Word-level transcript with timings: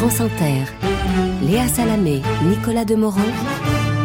France 0.00 0.22
Inter, 0.22 0.64
Léa 1.42 1.68
Salamé, 1.68 2.22
Nicolas 2.48 2.86
Demorand 2.86 3.20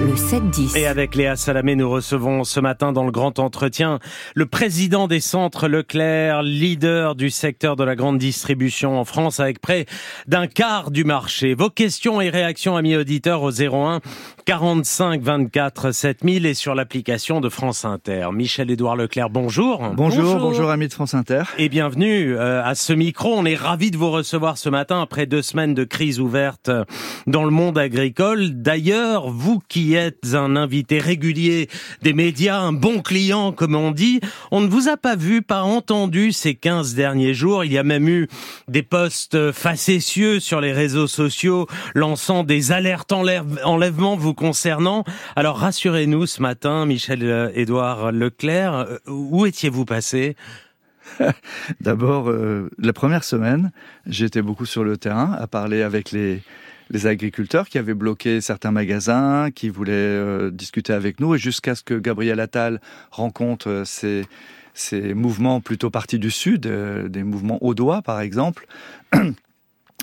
le 0.02 0.14
7-10. 0.14 0.78
Et 0.78 0.88
avec 0.88 1.16
Léa 1.16 1.36
Salamé, 1.36 1.76
nous 1.76 1.90
recevons 1.90 2.44
ce 2.44 2.60
matin 2.60 2.92
dans 2.92 3.06
le 3.06 3.12
grand 3.12 3.40
entretien 3.40 4.00
le 4.36 4.46
président 4.46 5.08
des 5.08 5.20
centres 5.20 5.68
Leclerc, 5.68 6.44
leader 6.44 7.16
du 7.16 7.30
secteur 7.30 7.76
de 7.76 7.84
la 7.84 7.96
grande 7.96 8.18
distribution 8.18 9.00
en 9.00 9.06
France 9.06 9.40
avec 9.40 9.62
près 9.62 9.86
d'un 10.28 10.48
quart 10.48 10.92
du 10.92 11.06
marché. 11.06 11.54
Vos 11.54 11.70
questions 11.70 12.20
et 12.20 12.30
réactions, 12.30 12.76
amis 12.76 12.96
auditeurs, 12.96 13.42
au 13.42 13.52
01 13.52 14.02
45 14.46 15.24
24 15.24 15.92
7000 15.92 16.46
et 16.46 16.54
sur 16.54 16.76
l'application 16.76 17.42
de 17.42 17.50
France 17.50 17.84
Inter. 17.84 18.28
Michel-Édouard 18.32 18.96
Leclerc, 18.96 19.32
bonjour. 19.32 19.90
bonjour. 19.96 20.38
Bonjour, 20.38 20.70
amis 20.70 20.88
de 20.88 20.94
France 20.94 21.16
Inter. 21.16 21.42
Et 21.58 21.68
bienvenue 21.68 22.38
euh, 22.38 22.64
à 22.64 22.76
ce 22.76 22.94
micro. 22.94 23.34
On 23.34 23.46
est 23.46 23.56
ravis 23.56 23.90
de 23.90 23.98
vous 23.98 24.12
recevoir 24.12 24.60
ce 24.60 24.70
matin 24.70 25.02
après 25.02 25.26
deux 25.26 25.42
semaines 25.42 25.74
de 25.74 25.84
crise 25.84 26.20
ouverte 26.20 26.70
dans 27.26 27.44
le 27.44 27.50
monde 27.50 27.80
agricole. 27.80 28.62
D'ailleurs, 28.62 29.32
vous 29.32 29.64
qui 29.68 29.96
êtes 29.96 30.36
un 30.36 30.56
invité 30.56 31.00
régulier 31.00 31.68
des 32.04 32.14
médias, 32.14 32.60
un 32.60 32.74
bon 32.74 33.02
client 33.02 33.52
comme 33.52 33.74
on 33.74 33.90
dit, 33.90 34.20
on 34.52 34.62
ne 34.62 34.68
vous 34.68 34.90
a 34.90 34.98
pas 34.98 35.16
vu, 35.16 35.42
pas 35.42 35.64
entendu 35.64 36.32
ces 36.32 36.54
15 36.54 36.94
derniers 36.94 37.34
jours. 37.34 37.64
Il 37.64 37.74
y 37.74 37.80
a 37.80 37.84
même 37.84 38.08
eu 38.08 38.28
des 38.68 38.84
posts 38.84 39.52
facétieux 39.54 40.40
sur 40.40 40.62
les 40.62 40.72
réseaux 40.72 41.08
sociaux 41.08 41.66
lançant 41.96 42.44
des 42.44 42.72
alertes 42.72 43.12
enlèvement 43.12 44.16
vous 44.16 44.35
concernant. 44.36 45.04
Alors 45.36 45.58
rassurez-nous 45.58 46.28
ce 46.28 46.42
matin, 46.42 46.86
Michel-Édouard 46.86 48.12
Leclerc, 48.12 48.74
euh, 48.74 48.98
où 49.08 49.46
étiez-vous 49.46 49.86
passé? 49.86 50.36
D'abord, 51.82 52.30
euh, 52.30 52.70
la 52.78 52.94
première 52.94 53.24
semaine, 53.24 53.72
j'étais 54.06 54.42
beaucoup 54.42 54.66
sur 54.66 54.84
le 54.84 54.98
terrain 54.98 55.34
à 55.34 55.48
parler 55.48 55.82
avec 55.82 56.12
les, 56.12 56.42
agriculteurs 57.04 57.68
qui 57.68 57.78
avaient 57.78 57.96
bloqué 57.96 58.42
certains 58.42 58.72
magasins, 58.72 59.50
qui 59.52 59.70
voulaient 59.70 59.92
euh, 59.92 60.52
discuter 60.52 60.94
avec 60.94 61.20
nous, 61.20 61.36
et 61.36 61.38
jusqu'à 61.38 61.76
ce 61.76 61.84
que 61.84 61.96
Gabriel 61.96 62.40
Attal 62.40 62.80
rencontre 63.12 63.70
euh, 63.70 64.22
ces, 64.74 65.14
mouvements 65.14 65.62
plutôt 65.62 65.90
partis 65.90 66.20
du 66.20 66.32
Sud, 66.32 66.68
euh, 66.68 67.08
des 67.08 67.24
mouvements 67.24 67.64
audois 67.64 68.02
par 68.02 68.22
exemple, 68.22 68.68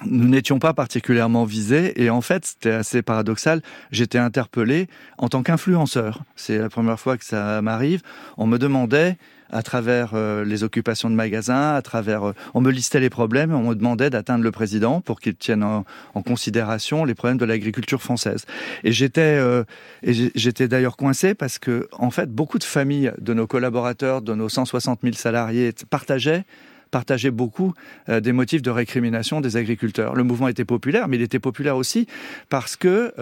nous 0.05 0.29
n'étions 0.29 0.59
pas 0.59 0.75
particulièrement 0.75 1.45
visés 1.45 2.03
et 2.03 2.11
en 2.11 2.21
fait 2.21 2.45
c'était 2.45 2.73
assez 2.73 3.03
paradoxal. 3.03 3.63
J'étais 3.91 4.19
interpellé 4.19 4.89
en 5.19 5.29
tant 5.29 5.43
qu'influenceur. 5.43 6.23
C'est 6.35 6.59
la 6.59 6.69
première 6.69 6.99
fois 6.99 7.17
que 7.17 7.25
ça 7.25 7.63
m'arrive. 7.63 8.03
On 8.37 8.47
me 8.47 8.59
demandait 8.59 9.17
à 9.53 9.63
travers 9.63 10.13
euh, 10.15 10.45
les 10.45 10.65
occupations 10.65 11.11
de 11.11 11.15
magasins, 11.15 11.75
à 11.75 11.83
travers, 11.83 12.29
euh, 12.29 12.33
on 12.55 12.61
me 12.63 12.71
listait 12.71 13.01
les 13.01 13.11
problèmes 13.11 13.53
on 13.53 13.69
me 13.69 13.75
demandait 13.75 14.09
d'atteindre 14.09 14.43
le 14.43 14.51
président 14.51 15.03
pour 15.03 15.21
qu'il 15.21 15.37
tienne 15.37 15.63
en, 15.63 15.85
considération 16.23 17.05
les 17.05 17.15
problèmes 17.15 17.37
de 17.37 17.45
l'agriculture 17.45 18.01
française. 18.01 18.47
Et 18.83 18.93
j'étais, 18.93 19.21
euh, 19.21 19.65
j'étais 20.03 20.69
d'ailleurs 20.69 20.97
coincé 20.97 21.35
parce 21.35 21.59
que, 21.59 21.89
en 21.93 22.11
fait, 22.11 22.31
beaucoup 22.31 22.59
de 22.59 22.65
familles 22.65 23.13
de 23.21 23.35
nos 23.35 23.47
collaborateurs, 23.47 24.23
de 24.23 24.35
nos 24.35 24.49
160 24.49 25.01
000 25.03 25.15
salariés, 25.15 25.75
partageaient 25.91 26.45
partageaient 26.93 27.33
beaucoup 27.33 27.75
des 28.09 28.33
motifs 28.33 28.63
de 28.63 28.71
récrimination 28.71 29.41
des 29.41 29.57
agriculteurs. 29.57 30.15
Le 30.15 30.23
mouvement 30.23 30.47
était 30.47 30.65
populaire, 30.65 31.09
mais 31.09 31.17
il 31.17 31.23
était 31.23 31.41
populaire 31.41 31.77
aussi 31.77 32.07
parce 32.49 32.77
que 32.77 33.13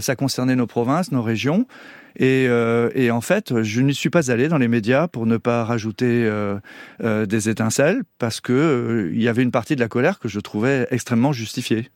ça 0.00 0.14
concernait 0.14 0.56
nos 0.56 0.68
provinces, 0.68 1.10
nos 1.10 1.22
régions. 1.22 1.66
Euh, 2.20 2.90
et, 2.94 3.10
en 3.10 3.20
fait, 3.20 3.62
je 3.62 3.80
n'y 3.80 3.94
suis 3.94 4.10
pas 4.10 4.30
allé 4.30 4.48
dans 4.48 4.58
les 4.58 4.68
médias 4.68 5.08
pour 5.08 5.26
ne 5.26 5.36
pas 5.36 5.64
rajouter 5.64 6.24
euh, 6.24 6.58
euh, 7.02 7.26
des 7.26 7.48
étincelles, 7.48 8.02
parce 8.18 8.40
que 8.40 9.10
il 9.12 9.22
y 9.22 9.28
avait 9.28 9.42
une 9.42 9.50
partie 9.50 9.74
de 9.76 9.80
la 9.80 9.88
colère 9.88 10.18
que 10.18 10.28
je 10.28 10.40
trouvais 10.40 10.86
extrêmement 10.90 11.32
justifiée 11.32 11.90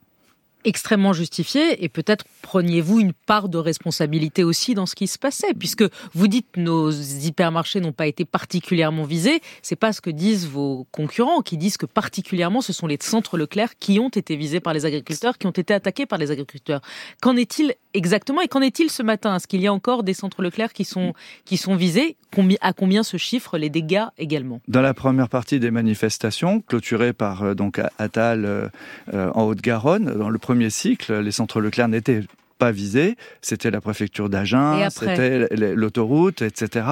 extrêmement 0.67 1.13
justifié 1.13 1.83
et 1.85 1.89
peut-être 1.89 2.25
preniez-vous 2.43 3.01
une 3.01 3.13
part 3.13 3.49
de 3.49 3.57
responsabilité 3.57 4.45
aussi 4.45 4.75
dans 4.75 4.85
ce 4.85 4.95
qui 4.95 5.07
se 5.07 5.19
passait 5.19 5.55
puisque 5.55 5.85
vous 6.13 6.29
dites 6.29 6.57
nos 6.57 6.91
hypermarchés 6.91 7.81
n'ont 7.81 7.93
pas 7.93 8.09
été 8.09 8.25
particulièrement 8.25 9.05
visés, 9.05 9.41
c'est 9.63 9.77
pas 9.77 9.93
ce 9.93 10.01
que 10.01 10.11
disent 10.11 10.47
vos 10.47 10.87
concurrents 10.91 11.41
qui 11.41 11.57
disent 11.57 11.77
que 11.77 11.87
particulièrement 11.87 12.61
ce 12.61 12.73
sont 12.73 12.89
les 12.89 12.99
centres 13.01 13.39
Leclerc 13.39 13.79
qui 13.79 14.01
ont 14.01 14.09
été 14.09 14.37
visés 14.37 14.61
par 14.61 14.75
les 14.75 14.85
agriculteurs, 14.85 15.39
qui 15.39 15.47
ont 15.47 15.53
été 15.53 15.73
attaqués 15.73 16.05
par 16.05 16.19
les 16.19 16.31
agriculteurs. 16.33 16.81
Qu'en 17.23 17.37
est-il 17.37 17.75
exactement 17.95 18.41
et 18.41 18.49
qu'en 18.49 18.61
est-il 18.61 18.91
ce 18.91 19.03
matin? 19.03 19.37
Est-ce 19.37 19.47
qu'il 19.47 19.61
y 19.61 19.67
a 19.67 19.73
encore 19.73 20.03
des 20.03 20.15
centres 20.15 20.43
Leclerc 20.43 20.73
qui 20.73 20.85
sont 20.85 21.15
qui 21.45 21.57
sont 21.57 21.77
visés? 21.77 22.17
À 22.61 22.75
combien 22.75 23.03
se 23.03 23.17
chiffrent 23.17 23.57
les 23.57 23.71
dégâts 23.71 24.05
également? 24.19 24.61
Dans 24.69 24.83
la 24.83 24.93
première 24.93 25.31
partie 25.31 25.59
des 25.59 25.71
manifestations 25.71 26.61
clôturées 26.61 27.15
par 27.15 27.43
euh, 27.43 27.55
donc 27.55 27.81
Attal 27.99 28.45
euh, 28.45 28.69
euh, 29.15 29.31
en 29.35 29.45
Haute-Garonne, 29.45 30.13
dans 30.19 30.29
le 30.29 30.39
premier 30.39 30.56
premier 30.57 30.71
cycle, 30.71 31.19
les 31.21 31.33
centres 31.33 31.61
Leclerc 31.61 31.89
n'étaient 31.89 32.23
pas 32.59 32.73
visé, 32.73 33.17
c'était 33.43 33.71
la 33.71 33.81
préfecture 33.81 34.29
d'Agen, 34.29 34.89
c'était 34.91 35.49
l'autoroute, 35.57 36.43
etc. 36.43 36.87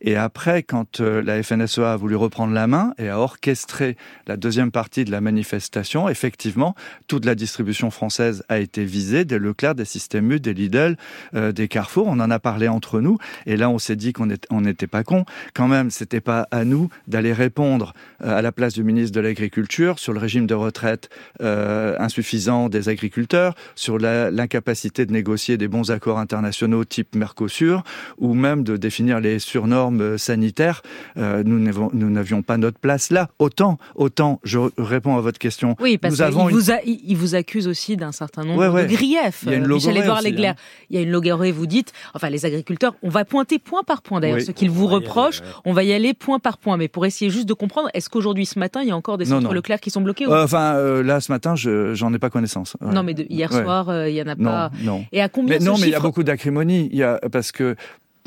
Et 0.00 0.16
après, 0.16 0.62
quand 0.62 1.00
euh, 1.00 1.22
la 1.22 1.42
FNSEA 1.42 1.92
a 1.92 1.96
voulu 1.96 2.16
reprendre 2.16 2.54
la 2.54 2.66
main 2.66 2.94
et 2.98 3.08
a 3.08 3.18
orchestré 3.18 3.96
la 4.26 4.36
deuxième 4.36 4.70
partie 4.70 5.04
de 5.04 5.10
la 5.10 5.20
manifestation, 5.20 6.08
effectivement, 6.08 6.74
toute 7.08 7.24
la 7.24 7.34
distribution 7.34 7.90
française 7.90 8.44
a 8.48 8.58
été 8.58 8.84
visée, 8.84 9.24
des 9.24 9.38
Leclerc, 9.38 9.74
des 9.74 9.84
Système 9.84 10.30
U, 10.30 10.40
des 10.40 10.54
Lidl, 10.54 10.96
euh, 11.34 11.52
des 11.52 11.68
Carrefour. 11.68 12.06
On 12.06 12.20
en 12.20 12.30
a 12.30 12.38
parlé 12.38 12.68
entre 12.68 13.00
nous, 13.00 13.18
et 13.46 13.56
là, 13.56 13.68
on 13.68 13.78
s'est 13.78 13.96
dit 13.96 14.12
qu'on 14.12 14.26
n'était 14.26 14.86
pas 14.86 15.02
con. 15.02 15.24
Quand 15.54 15.68
même, 15.68 15.90
c'était 15.90 16.20
pas 16.20 16.46
à 16.50 16.64
nous 16.64 16.88
d'aller 17.08 17.32
répondre 17.32 17.94
euh, 18.22 18.38
à 18.38 18.42
la 18.42 18.52
place 18.52 18.74
du 18.74 18.84
ministre 18.84 19.14
de 19.14 19.20
l'Agriculture 19.20 19.98
sur 19.98 20.12
le 20.12 20.20
régime 20.20 20.46
de 20.46 20.54
retraite 20.54 21.08
insuffisant 21.40 22.68
des 22.68 22.88
agriculteurs, 22.88 23.54
sur 23.74 23.98
l'incapacité 23.98 24.99
de 25.06 25.12
négocier 25.12 25.56
des 25.56 25.68
bons 25.68 25.90
accords 25.90 26.18
internationaux 26.18 26.84
type 26.84 27.14
Mercosur 27.14 27.82
ou 28.18 28.34
même 28.34 28.64
de 28.64 28.76
définir 28.76 29.20
les 29.20 29.38
surnormes 29.38 30.18
sanitaires. 30.18 30.82
Euh, 31.16 31.42
nous 31.44 32.10
n'avions 32.10 32.42
pas 32.42 32.56
notre 32.56 32.78
place 32.78 33.10
là. 33.10 33.28
Autant, 33.38 33.78
autant, 33.94 34.40
je 34.44 34.58
réponds 34.78 35.16
à 35.16 35.20
votre 35.20 35.38
question. 35.38 35.76
Oui, 35.80 35.98
parce 35.98 36.16
qu'il 36.16 36.26
vous, 36.26 36.70
il 36.84 37.16
vous 37.16 37.34
accuse 37.34 37.68
aussi 37.68 37.96
d'un 37.96 38.12
certain 38.12 38.44
nombre 38.44 38.82
de 38.82 38.86
griefs. 38.86 39.44
Il 39.44 39.52
y 39.52 39.54
a 39.54 39.56
une 39.56 39.66
Legler. 39.66 40.00
Hein. 40.46 40.54
Il 40.90 40.96
y 40.96 40.98
a 40.98 41.02
une 41.02 41.10
logorée, 41.10 41.52
vous 41.52 41.66
dites, 41.66 41.92
enfin 42.14 42.30
les 42.30 42.44
agriculteurs, 42.46 42.94
on 43.02 43.08
va 43.08 43.24
pointer 43.24 43.58
point 43.58 43.82
par 43.82 44.02
point 44.02 44.20
d'ailleurs 44.20 44.40
ce 44.40 44.50
qu'ils 44.52 44.70
vous 44.70 44.86
reprochent, 44.86 45.42
on 45.64 45.72
va 45.72 45.84
y 45.84 45.92
aller 45.92 46.14
point 46.14 46.38
par 46.38 46.58
point. 46.58 46.76
Mais 46.76 46.88
pour 46.88 47.06
essayer 47.06 47.30
juste 47.30 47.48
de 47.48 47.54
comprendre, 47.54 47.88
est-ce 47.94 48.08
qu'aujourd'hui, 48.08 48.46
ce 48.46 48.58
matin, 48.58 48.82
il 48.82 48.88
y 48.88 48.92
a 48.92 48.96
encore 48.96 49.18
des 49.18 49.26
centres 49.26 49.52
Leclerc 49.52 49.80
qui 49.80 49.90
sont 49.90 50.00
bloqués 50.00 50.26
euh, 50.26 50.44
Enfin, 50.44 50.74
euh, 50.74 51.02
là, 51.02 51.20
ce 51.20 51.32
matin, 51.32 51.54
je 51.54 51.94
j'en 51.94 52.12
ai 52.14 52.18
pas 52.18 52.30
connaissance. 52.30 52.76
Non, 52.80 53.02
mais 53.02 53.14
hier 53.28 53.52
soir, 53.52 54.06
il 54.06 54.14
y 54.14 54.22
en 54.22 54.26
a 54.26 54.36
pas. 54.36 54.70
Et 55.12 55.22
à 55.22 55.28
combien 55.28 55.58
mais 55.58 55.64
Non, 55.64 55.76
mais 55.78 55.88
il 55.88 55.90
y 55.90 55.94
a 55.94 56.00
beaucoup 56.00 56.22
d'acrimonie. 56.22 56.88
Il 56.92 56.98
y 56.98 57.02
a 57.02 57.18
parce 57.30 57.52
que 57.52 57.76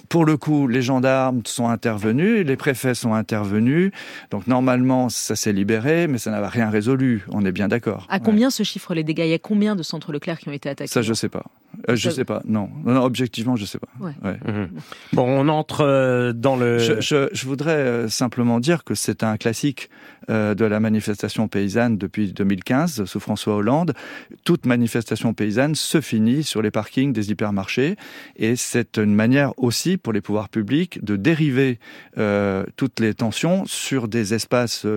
pour 0.10 0.26
le 0.26 0.38
coup, 0.38 0.68
les 0.68 0.82
gendarmes 0.82 1.42
sont 1.46 1.68
intervenus, 1.68 2.46
les 2.46 2.56
préfets 2.56 2.94
sont 2.94 3.14
intervenus. 3.14 3.92
Donc 4.32 4.48
normalement, 4.48 5.10
ça 5.10 5.36
s'est 5.36 5.54
libéré, 5.54 6.08
mais 6.08 6.18
ça 6.18 6.32
n'a 6.32 6.48
rien 6.48 6.70
résolu. 6.70 7.26
On 7.32 7.46
est 7.46 7.52
bien 7.52 7.68
d'accord. 7.68 8.06
À 8.10 8.20
combien 8.20 8.50
se 8.50 8.64
chiffrent 8.64 8.94
les 8.94 9.04
dégâts? 9.04 9.24
Il 9.26 9.30
y 9.30 9.34
a 9.34 9.40
combien 9.40 9.76
de 9.76 9.84
centres 9.84 10.12
Leclerc 10.12 10.40
qui 10.40 10.50
ont 10.50 10.54
été 10.54 10.70
attaqués? 10.70 10.92
Ça, 10.92 11.02
je 11.02 11.14
sais 11.14 11.30
pas. 11.30 11.46
Euh, 11.90 11.96
je 11.96 12.10
sais 12.10 12.26
pas. 12.26 12.42
Non. 12.46 12.70
non, 12.86 13.04
objectivement, 13.04 13.56
je 13.56 13.66
sais 13.66 13.80
pas. 13.80 13.88
Mhm. 14.00 14.70
Bon, 15.14 15.26
on 15.28 15.48
entre 15.50 15.82
euh, 15.82 16.34
dans 16.34 16.56
le. 16.56 16.80
Je, 16.80 17.46
voudrais 17.46 17.72
euh, 17.72 18.08
simplement 18.10 18.60
dire 18.60 18.84
que 18.84 18.96
c'est 18.96 19.24
un 19.24 19.38
classique 19.38 19.90
de 20.30 20.64
la 20.64 20.80
manifestation 20.80 21.50
paysanne 21.50 21.98
depuis 21.98 22.32
2015 22.32 23.04
sous 23.04 23.20
François 23.20 23.56
Hollande. 23.56 23.94
Toute 24.46 24.66
manifestation 24.66 25.34
paysanne 25.34 25.76
se 25.76 26.00
finit 26.00 26.44
sur 26.44 26.62
les 26.62 26.72
parkings 26.72 27.12
des 27.12 27.32
hypermarchés, 27.32 27.98
et 28.38 28.56
c'est 28.56 28.98
une 28.98 29.14
manière 29.14 29.52
aussi 29.58 29.98
pour 29.98 30.14
les 30.14 30.22
pouvoirs 30.22 30.48
publics 30.48 31.04
de 31.04 31.18
dériver 31.18 31.78
toutes 32.78 33.02
les 33.02 33.14
tensions 33.14 33.66
sur 33.66 34.08
des 34.08 34.34
espaces 34.34 34.88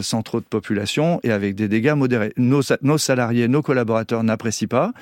sans 0.00 0.22
trop 0.22 0.38
de 0.38 0.44
population 0.44 1.18
et 1.24 1.32
avec 1.32 1.56
des 1.56 1.66
dégâts 1.66 1.94
modérés. 1.96 2.32
Nos, 2.36 2.62
nos 2.82 2.98
salariés, 2.98 3.48
nos 3.48 3.62
collaborateurs 3.62 4.22
n'apprécient 4.22 4.68
pas. 4.68 4.92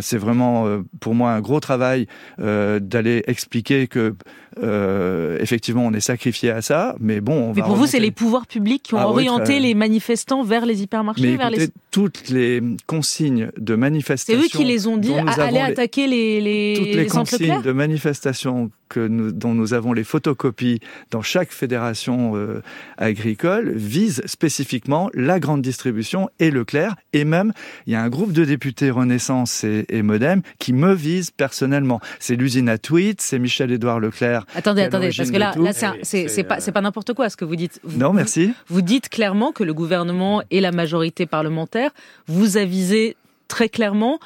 c'est 0.00 0.18
vraiment 0.18 0.29
vraiment 0.30 0.66
euh, 0.66 0.82
pour 1.00 1.14
moi 1.14 1.32
un 1.32 1.40
gros 1.40 1.60
travail 1.60 2.06
euh, 2.40 2.78
d'aller 2.80 3.22
expliquer 3.26 3.86
que 3.86 4.14
euh, 4.62 5.38
effectivement 5.40 5.84
on 5.84 5.92
est 5.92 6.00
sacrifié 6.00 6.50
à 6.50 6.62
ça, 6.62 6.94
mais 7.00 7.20
bon. 7.20 7.50
On 7.50 7.54
mais 7.54 7.62
pour 7.62 7.76
vous, 7.76 7.86
c'est 7.86 8.00
les 8.00 8.10
pouvoirs 8.10 8.46
publics 8.46 8.82
qui 8.82 8.94
ont 8.94 8.98
ah 8.98 9.08
orienté 9.08 9.60
les 9.60 9.74
manifestants 9.74 10.42
vers 10.42 10.66
les 10.66 10.82
hypermarchés, 10.82 11.22
mais 11.22 11.36
vers 11.36 11.50
les... 11.50 11.68
toutes 11.90 12.28
les 12.28 12.62
consignes 12.86 13.50
de 13.58 13.74
manifestation. 13.74 14.40
C'est 14.40 14.46
eux 14.46 14.48
qui 14.48 14.64
les 14.64 14.86
ont 14.86 14.96
dit 14.96 15.12
allez 15.38 15.58
attaquer 15.58 16.06
les, 16.06 16.40
les 16.40 16.74
toutes 16.76 16.94
les, 16.94 17.06
consignes 17.06 17.62
de 17.62 17.72
manifestation 17.72 18.70
que 18.90 19.00
nous, 19.00 19.32
dont 19.32 19.54
nous 19.54 19.72
avons 19.72 19.94
les 19.94 20.04
photocopies 20.04 20.80
dans 21.10 21.22
chaque 21.22 21.52
fédération 21.52 22.36
euh, 22.36 22.62
agricole 22.98 23.72
visent 23.74 24.22
spécifiquement 24.26 25.08
la 25.14 25.40
grande 25.40 25.62
distribution 25.62 26.28
et 26.38 26.50
Leclerc. 26.50 26.96
Et 27.14 27.24
même, 27.24 27.52
il 27.86 27.94
y 27.94 27.96
a 27.96 28.02
un 28.02 28.10
groupe 28.10 28.32
de 28.32 28.44
députés 28.44 28.90
Renaissance 28.90 29.64
et, 29.64 29.86
et 29.88 30.02
Modem 30.02 30.42
qui 30.58 30.74
me 30.74 30.92
visent 30.92 31.30
personnellement. 31.30 32.00
C'est 32.18 32.36
l'usine 32.36 32.68
à 32.68 32.76
tweet, 32.76 33.22
c'est 33.22 33.38
Michel-Édouard 33.38 34.00
Leclerc. 34.00 34.44
Attendez, 34.54 34.82
attendez, 34.82 35.10
parce 35.16 35.30
que 35.30 35.38
là, 35.38 35.54
là 35.56 35.72
c'est 36.02 36.44
pas, 36.44 36.58
pas 36.58 36.80
n'importe 36.80 37.14
quoi 37.14 37.30
ce 37.30 37.36
que 37.36 37.46
vous 37.46 37.56
dites. 37.56 37.80
Vous, 37.84 37.98
non, 37.98 38.12
merci. 38.12 38.52
Vous 38.68 38.82
dites 38.82 39.08
clairement 39.08 39.52
que 39.52 39.64
le 39.64 39.72
gouvernement 39.72 40.42
et 40.50 40.60
la 40.60 40.72
majorité 40.72 41.24
parlementaire 41.26 41.92
vous 42.26 42.56
avisez 42.56 43.16
très 43.48 43.68
clairement 43.68 44.18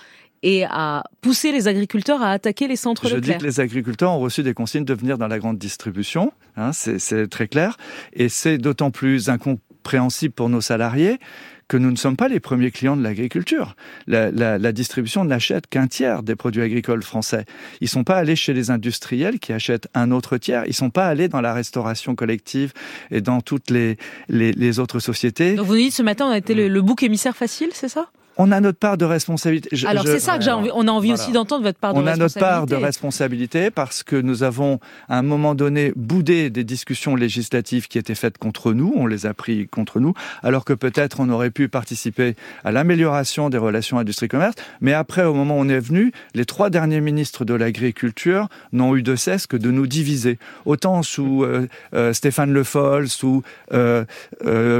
et 0.44 0.64
à 0.64 1.04
pousser 1.22 1.52
les 1.52 1.68
agriculteurs 1.68 2.22
à 2.22 2.30
attaquer 2.30 2.68
les 2.68 2.76
centres 2.76 3.08
Je 3.08 3.16
Leclerc. 3.16 3.38
dis 3.38 3.42
que 3.42 3.46
les 3.48 3.60
agriculteurs 3.60 4.12
ont 4.12 4.18
reçu 4.20 4.42
des 4.42 4.52
consignes 4.52 4.84
de 4.84 4.92
venir 4.94 5.16
dans 5.16 5.26
la 5.26 5.38
grande 5.38 5.56
distribution, 5.58 6.32
hein, 6.56 6.72
c'est 6.72 7.28
très 7.28 7.48
clair, 7.48 7.78
et 8.12 8.28
c'est 8.28 8.58
d'autant 8.58 8.90
plus 8.90 9.30
incompréhensible 9.30 10.34
pour 10.34 10.50
nos 10.50 10.60
salariés 10.60 11.18
que 11.66 11.78
nous 11.78 11.90
ne 11.90 11.96
sommes 11.96 12.16
pas 12.16 12.28
les 12.28 12.40
premiers 12.40 12.70
clients 12.70 12.94
de 12.94 13.02
l'agriculture. 13.02 13.74
La, 14.06 14.30
la, 14.30 14.58
la, 14.58 14.72
distribution 14.72 15.24
n'achète 15.24 15.66
qu'un 15.66 15.86
tiers 15.86 16.22
des 16.22 16.36
produits 16.36 16.60
agricoles 16.60 17.02
français. 17.02 17.46
Ils 17.80 17.88
sont 17.88 18.04
pas 18.04 18.16
allés 18.16 18.36
chez 18.36 18.52
les 18.52 18.70
industriels 18.70 19.38
qui 19.38 19.54
achètent 19.54 19.88
un 19.94 20.10
autre 20.10 20.36
tiers. 20.36 20.64
Ils 20.66 20.74
sont 20.74 20.90
pas 20.90 21.06
allés 21.06 21.28
dans 21.28 21.40
la 21.40 21.54
restauration 21.54 22.14
collective 22.14 22.74
et 23.10 23.22
dans 23.22 23.40
toutes 23.40 23.70
les, 23.70 23.96
les, 24.28 24.52
les 24.52 24.78
autres 24.78 24.98
sociétés. 24.98 25.54
Donc 25.54 25.64
vous 25.66 25.72
nous 25.74 25.80
dites 25.80 25.94
ce 25.94 26.02
matin 26.02 26.26
on 26.26 26.32
a 26.32 26.36
été 26.36 26.54
le, 26.54 26.68
le 26.68 26.82
bouc 26.82 27.02
émissaire 27.02 27.34
facile, 27.34 27.70
c'est 27.72 27.88
ça? 27.88 28.10
On 28.36 28.52
a 28.52 28.60
notre 28.60 28.78
part 28.78 28.96
de 28.96 29.04
responsabilité. 29.04 29.68
Je, 29.72 29.86
Alors 29.86 30.04
c'est 30.04 30.20
ça 30.20 30.38
que 30.38 30.44
j'ai 30.44 30.50
envie, 30.50 30.70
on 30.74 30.88
a 30.88 30.90
envie 30.90 31.08
voilà. 31.08 31.22
aussi 31.22 31.32
d'entendre 31.32 31.64
votre 31.64 31.78
part 31.78 31.94
de 31.94 32.00
on 32.00 32.04
responsabilité. 32.04 32.40
On 32.40 32.46
a 32.46 32.50
notre 32.50 32.68
part 32.68 32.78
de 32.78 32.84
responsabilité 32.84 33.70
parce 33.70 34.02
que 34.02 34.16
nous 34.16 34.42
avons 34.42 34.80
à 35.08 35.18
un 35.18 35.22
moment 35.22 35.54
donné 35.54 35.92
boudé 35.96 36.50
des 36.50 36.64
discussions 36.64 37.16
législatives 37.16 37.88
qui 37.88 37.98
étaient 37.98 38.14
faites 38.14 38.38
contre 38.38 38.72
nous, 38.72 38.92
on 38.96 39.06
les 39.06 39.26
a 39.26 39.34
pris 39.34 39.66
contre 39.68 40.00
nous, 40.00 40.14
alors 40.42 40.64
que 40.64 40.72
peut-être 40.72 41.20
on 41.20 41.28
aurait 41.28 41.50
pu 41.50 41.68
participer 41.68 42.36
à 42.64 42.72
l'amélioration 42.72 43.50
des 43.50 43.58
relations 43.58 43.98
industrie-commerce. 43.98 44.54
Mais 44.80 44.92
après, 44.92 45.24
au 45.24 45.34
moment 45.34 45.56
où 45.56 45.60
on 45.60 45.68
est 45.68 45.80
venu, 45.80 46.12
les 46.34 46.44
trois 46.44 46.70
derniers 46.70 47.00
ministres 47.00 47.44
de 47.44 47.54
l'agriculture 47.54 48.48
n'ont 48.72 48.96
eu 48.96 49.02
de 49.02 49.16
cesse 49.16 49.46
que 49.46 49.56
de 49.56 49.70
nous 49.70 49.86
diviser. 49.86 50.38
Autant 50.64 51.02
sous 51.02 51.44
euh, 51.44 51.68
euh, 51.94 52.12
Stéphane 52.12 52.52
Le 52.52 52.64
Foll, 52.64 53.08
sous 53.08 53.42
euh, 53.72 54.04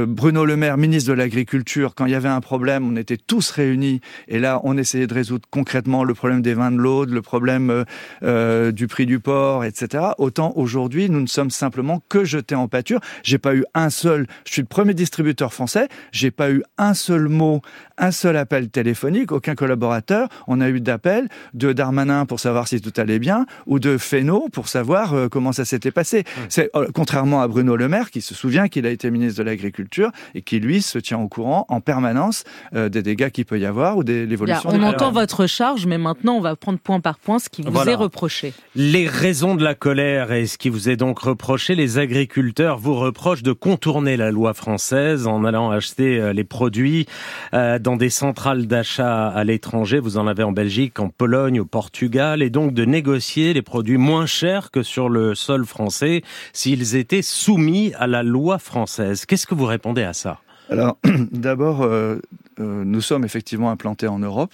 Bruno 0.07 0.45
Le 0.45 0.55
Maire, 0.55 0.77
ministre 0.77 1.09
de 1.09 1.15
l'agriculture, 1.15 1.95
quand 1.95 2.05
il 2.05 2.11
y 2.11 2.15
avait 2.15 2.29
un 2.29 2.41
problème, 2.41 2.87
on 2.87 2.95
était 2.95 3.17
tous 3.17 3.44
réunis 3.51 4.01
et 4.27 4.39
là 4.39 4.61
on 4.63 4.77
essayait 4.77 5.07
de 5.07 5.13
résoudre 5.13 5.47
concrètement 5.49 6.03
le 6.03 6.13
problème 6.13 6.41
des 6.41 6.53
vins 6.53 6.71
de 6.71 6.77
l'Aude, 6.77 7.09
le 7.09 7.21
problème 7.21 7.85
euh, 8.23 8.71
du 8.71 8.87
prix 8.87 9.05
du 9.05 9.19
porc, 9.19 9.65
etc. 9.65 10.03
Autant 10.17 10.53
aujourd'hui 10.55 11.09
nous 11.09 11.21
ne 11.21 11.27
sommes 11.27 11.51
simplement 11.51 12.01
que 12.09 12.23
jetés 12.23 12.55
en 12.55 12.67
pâture. 12.67 12.99
J'ai 13.23 13.37
pas 13.37 13.55
eu 13.55 13.63
un 13.73 13.89
seul, 13.89 14.27
je 14.45 14.53
suis 14.53 14.61
le 14.61 14.67
premier 14.67 14.93
distributeur 14.93 15.53
français, 15.53 15.87
j'ai 16.11 16.31
pas 16.31 16.51
eu 16.51 16.63
un 16.77 16.93
seul 16.93 17.27
mot, 17.27 17.61
un 17.97 18.11
seul 18.11 18.37
appel 18.37 18.69
téléphonique, 18.69 19.31
aucun 19.31 19.55
collaborateur. 19.55 20.27
On 20.47 20.61
a 20.61 20.69
eu 20.69 20.81
d'appels 20.81 21.29
de 21.53 21.73
Darmanin 21.73 22.25
pour 22.25 22.39
savoir 22.39 22.67
si 22.67 22.81
tout 22.81 22.93
allait 22.97 23.19
bien 23.19 23.45
ou 23.65 23.79
de 23.79 23.97
Fesneau 23.97 24.49
pour 24.51 24.67
savoir 24.67 25.13
euh, 25.13 25.27
comment 25.29 25.51
ça 25.51 25.65
s'était 25.65 25.91
passé. 25.91 26.23
C'est 26.49 26.69
euh, 26.75 26.87
contrairement 26.93 27.41
à 27.41 27.47
Bruno 27.47 27.75
Le 27.75 27.87
Maire 27.87 28.11
qui 28.11 28.21
se 28.21 28.33
souvient 28.33 28.67
qu'il 28.67 28.85
a 28.85 28.89
été 28.89 29.09
ministre 29.11 29.39
de 29.39 29.43
l'Agriculture 29.43 30.11
et 30.33 30.41
qui 30.41 30.59
lui 30.59 30.81
se 30.81 30.99
tient 30.99 31.19
au 31.19 31.27
courant 31.27 31.65
en 31.69 31.81
permanence 31.81 32.43
euh, 32.75 32.89
des 32.89 33.01
dégâts 33.01 33.29
qu'il 33.35 33.45
peut 33.45 33.59
y 33.59 33.65
avoir 33.65 33.97
ou 33.97 34.03
de 34.03 34.23
l'évolution. 34.23 34.69
On 34.71 34.81
entend 34.81 35.11
votre 35.11 35.45
charge, 35.45 35.85
mais 35.85 35.97
maintenant 35.97 36.35
on 36.35 36.41
va 36.41 36.55
prendre 36.55 36.79
point 36.79 37.01
par 37.01 37.19
point 37.19 37.37
ce 37.37 37.49
qui 37.49 37.61
vous 37.61 37.71
voilà. 37.71 37.91
est 37.91 37.95
reproché. 37.95 38.53
Les 38.75 39.07
raisons 39.07 39.55
de 39.55 39.63
la 39.63 39.75
colère 39.75 40.31
et 40.31 40.47
ce 40.47 40.57
qui 40.57 40.69
vous 40.69 40.89
est 40.89 40.95
donc 40.95 41.19
reproché, 41.19 41.75
les 41.75 41.97
agriculteurs 41.97 42.77
vous 42.77 42.95
reprochent 42.95 43.43
de 43.43 43.51
contourner 43.51 44.15
la 44.15 44.31
loi 44.31 44.53
française 44.53 45.27
en 45.27 45.43
allant 45.43 45.69
acheter 45.69 46.33
les 46.33 46.43
produits 46.45 47.07
dans 47.51 47.97
des 47.97 48.09
centrales 48.09 48.67
d'achat 48.67 49.27
à 49.27 49.43
l'étranger. 49.43 49.99
Vous 49.99 50.17
en 50.17 50.27
avez 50.27 50.43
en 50.43 50.53
Belgique, 50.53 50.99
en 50.99 51.09
Pologne, 51.09 51.59
au 51.59 51.65
Portugal, 51.65 52.41
et 52.41 52.49
donc 52.49 52.73
de 52.73 52.85
négocier 52.85 53.53
les 53.53 53.61
produits 53.61 53.97
moins 53.97 54.25
chers 54.25 54.71
que 54.71 54.81
sur 54.81 55.09
le 55.09 55.35
sol 55.35 55.65
français 55.65 56.21
s'ils 56.53 56.95
étaient 56.95 57.21
soumis 57.21 57.91
à 57.99 58.07
la 58.07 58.23
loi 58.23 58.59
française. 58.59 59.25
Qu'est-ce 59.25 59.45
que 59.45 59.55
vous 59.55 59.65
répondez 59.65 60.03
à 60.03 60.13
ça? 60.13 60.39
Alors, 60.69 60.97
d'abord, 61.31 61.83
euh, 61.83 62.05
euh, 62.05 62.21
nous 62.59 63.01
sommes 63.01 63.25
effectivement 63.25 63.71
implantés 63.71 64.07
en 64.07 64.19
Europe. 64.19 64.53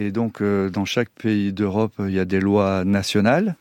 Et 0.00 0.12
donc, 0.12 0.40
euh, 0.40 0.70
dans 0.70 0.86
chaque 0.86 1.10
pays 1.10 1.52
d'Europe, 1.52 1.92
il 1.98 2.12
y 2.12 2.18
a 2.18 2.24
des 2.24 2.40
lois 2.40 2.84
nationales. 2.84 3.56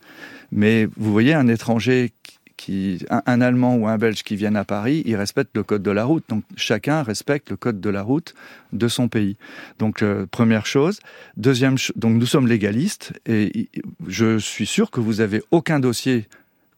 Mais 0.52 0.88
vous 0.96 1.12
voyez, 1.12 1.34
un 1.34 1.48
étranger 1.48 2.14
qui, 2.56 3.06
un, 3.10 3.22
un, 3.26 3.42
Allemand 3.42 3.76
ou 3.76 3.88
un 3.88 3.98
Belge 3.98 4.24
qui 4.24 4.38
viennent 4.38 4.56
à 4.56 4.64
Paris, 4.64 5.04
ils 5.06 5.18
respectent 5.18 5.56
le 5.56 5.64
code 5.64 5.84
de 5.84 5.92
la 5.92 6.06
route. 6.06 6.24
Donc, 6.30 6.44
chacun 6.56 7.04
respecte 7.04 7.50
le 7.50 7.58
code 7.58 7.82
de 7.82 7.90
la 7.90 8.04
route 8.04 8.36
de 8.72 8.88
son 8.88 9.10
pays. 9.10 9.36
Donc, 9.80 10.02
euh, 10.02 10.26
première 10.30 10.66
chose. 10.66 11.00
Deuxième, 11.36 11.76
donc 11.98 12.16
nous 12.16 12.26
sommes 12.26 12.48
légalistes 12.48 13.14
et 13.26 13.70
je 14.08 14.40
suis 14.40 14.66
sûr 14.66 14.92
que 14.92 15.02
vous 15.02 15.20
avez 15.20 15.42
aucun 15.52 15.80
dossier 15.80 16.28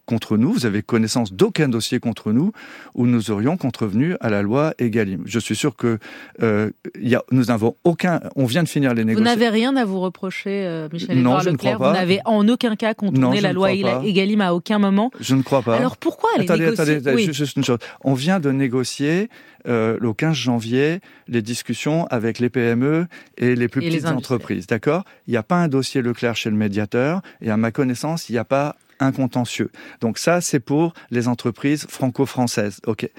contre 0.06 0.38
nous, 0.38 0.52
vous 0.52 0.66
avez 0.66 0.82
connaissance 0.82 1.34
d'aucun 1.34 1.70
dossier 1.70 2.00
contre 2.00 2.32
nous 2.32 2.52
où 2.96 3.06
nous 3.08 3.32
aurions 3.32 3.58
contrevenu 3.58 4.16
à 4.20 4.30
la 4.30 4.42
loi 4.42 4.74
Egalim. 4.80 5.24
Je 5.26 5.40
suis 5.40 5.56
sûr 5.56 5.76
que 5.76 6.00
euh, 6.42 6.70
y 7.00 7.16
a, 7.16 7.24
nous 7.32 7.46
n'avons 7.46 7.76
aucun. 7.84 8.20
On 8.36 8.46
vient 8.46 8.64
de 8.64 8.68
finir 8.70 8.94
les 8.94 9.04
négociations. 9.06 9.34
Vous 9.34 9.40
n'avez 9.40 9.50
rien 9.50 9.76
à 9.76 9.86
vous 9.86 10.00
reprocher, 10.00 10.66
euh, 10.66 10.90
Michel 10.92 11.16
Non, 11.18 11.32
Edouard 11.32 11.42
je 11.42 11.48
ne 11.50 11.54
Leclerc. 11.54 11.76
crois 11.76 11.88
pas. 11.88 11.94
Vous 11.94 12.00
n'avez 12.00 12.20
en 12.26 12.48
aucun 12.48 12.76
cas 12.76 12.94
contourné 12.94 13.20
Non, 13.38 13.42
la 13.42 13.54
loi 13.54 13.70
pas. 13.82 14.02
Egalim 14.04 14.42
à 14.42 14.54
aucun 14.54 14.80
moment. 14.80 15.12
Je 15.20 15.36
ne 15.36 15.42
crois 15.44 15.62
pas. 15.62 15.78
Alors 15.78 15.98
pourquoi 15.98 16.30
les 16.38 16.44
attendez, 16.44 16.64
négocier 16.66 16.82
attendez, 16.84 16.98
attendez, 16.98 17.16
Oui. 17.16 17.26
juste, 17.26 17.38
juste 17.40 17.58
une 17.58 17.64
chose. 17.64 17.80
On 18.04 18.14
vient 18.14 18.40
de 18.40 18.52
négocier 18.52 19.30
euh, 19.68 19.98
le 20.02 20.12
15 20.14 20.36
janvier 20.36 21.00
les 21.28 21.42
discussions 21.44 22.06
avec 22.08 22.40
les 22.40 22.50
PME 22.50 23.06
et 23.38 23.56
les 23.56 23.68
plus 23.68 23.84
Et 23.84 23.90
petites 23.90 24.08
entreprises. 24.08 24.66
D'accord? 24.68 25.04
Il 25.28 25.32
n'y 25.32 25.38
a 25.38 25.44
pas 25.44 25.58
un 25.58 25.68
dossier 25.68 26.02
Leclerc 26.02 26.36
chez 26.36 26.50
le 26.50 26.56
médiateur 26.56 27.22
et 27.42 27.52
à 27.52 27.58
ma 27.58 27.72
connaissance, 27.72 28.30
il 28.30 28.34
n'y 28.34 28.38
a 28.40 28.44
pas 28.44 28.76
un 29.02 29.12
contentieux. 29.12 29.72
Donc 30.00 30.18
ça, 30.18 30.40
c'est 30.42 30.60
pour 30.60 30.94
les 31.10 31.28
entreprises 31.28 31.86
franco-françaises. 31.90 32.80
Ok. 32.88 33.10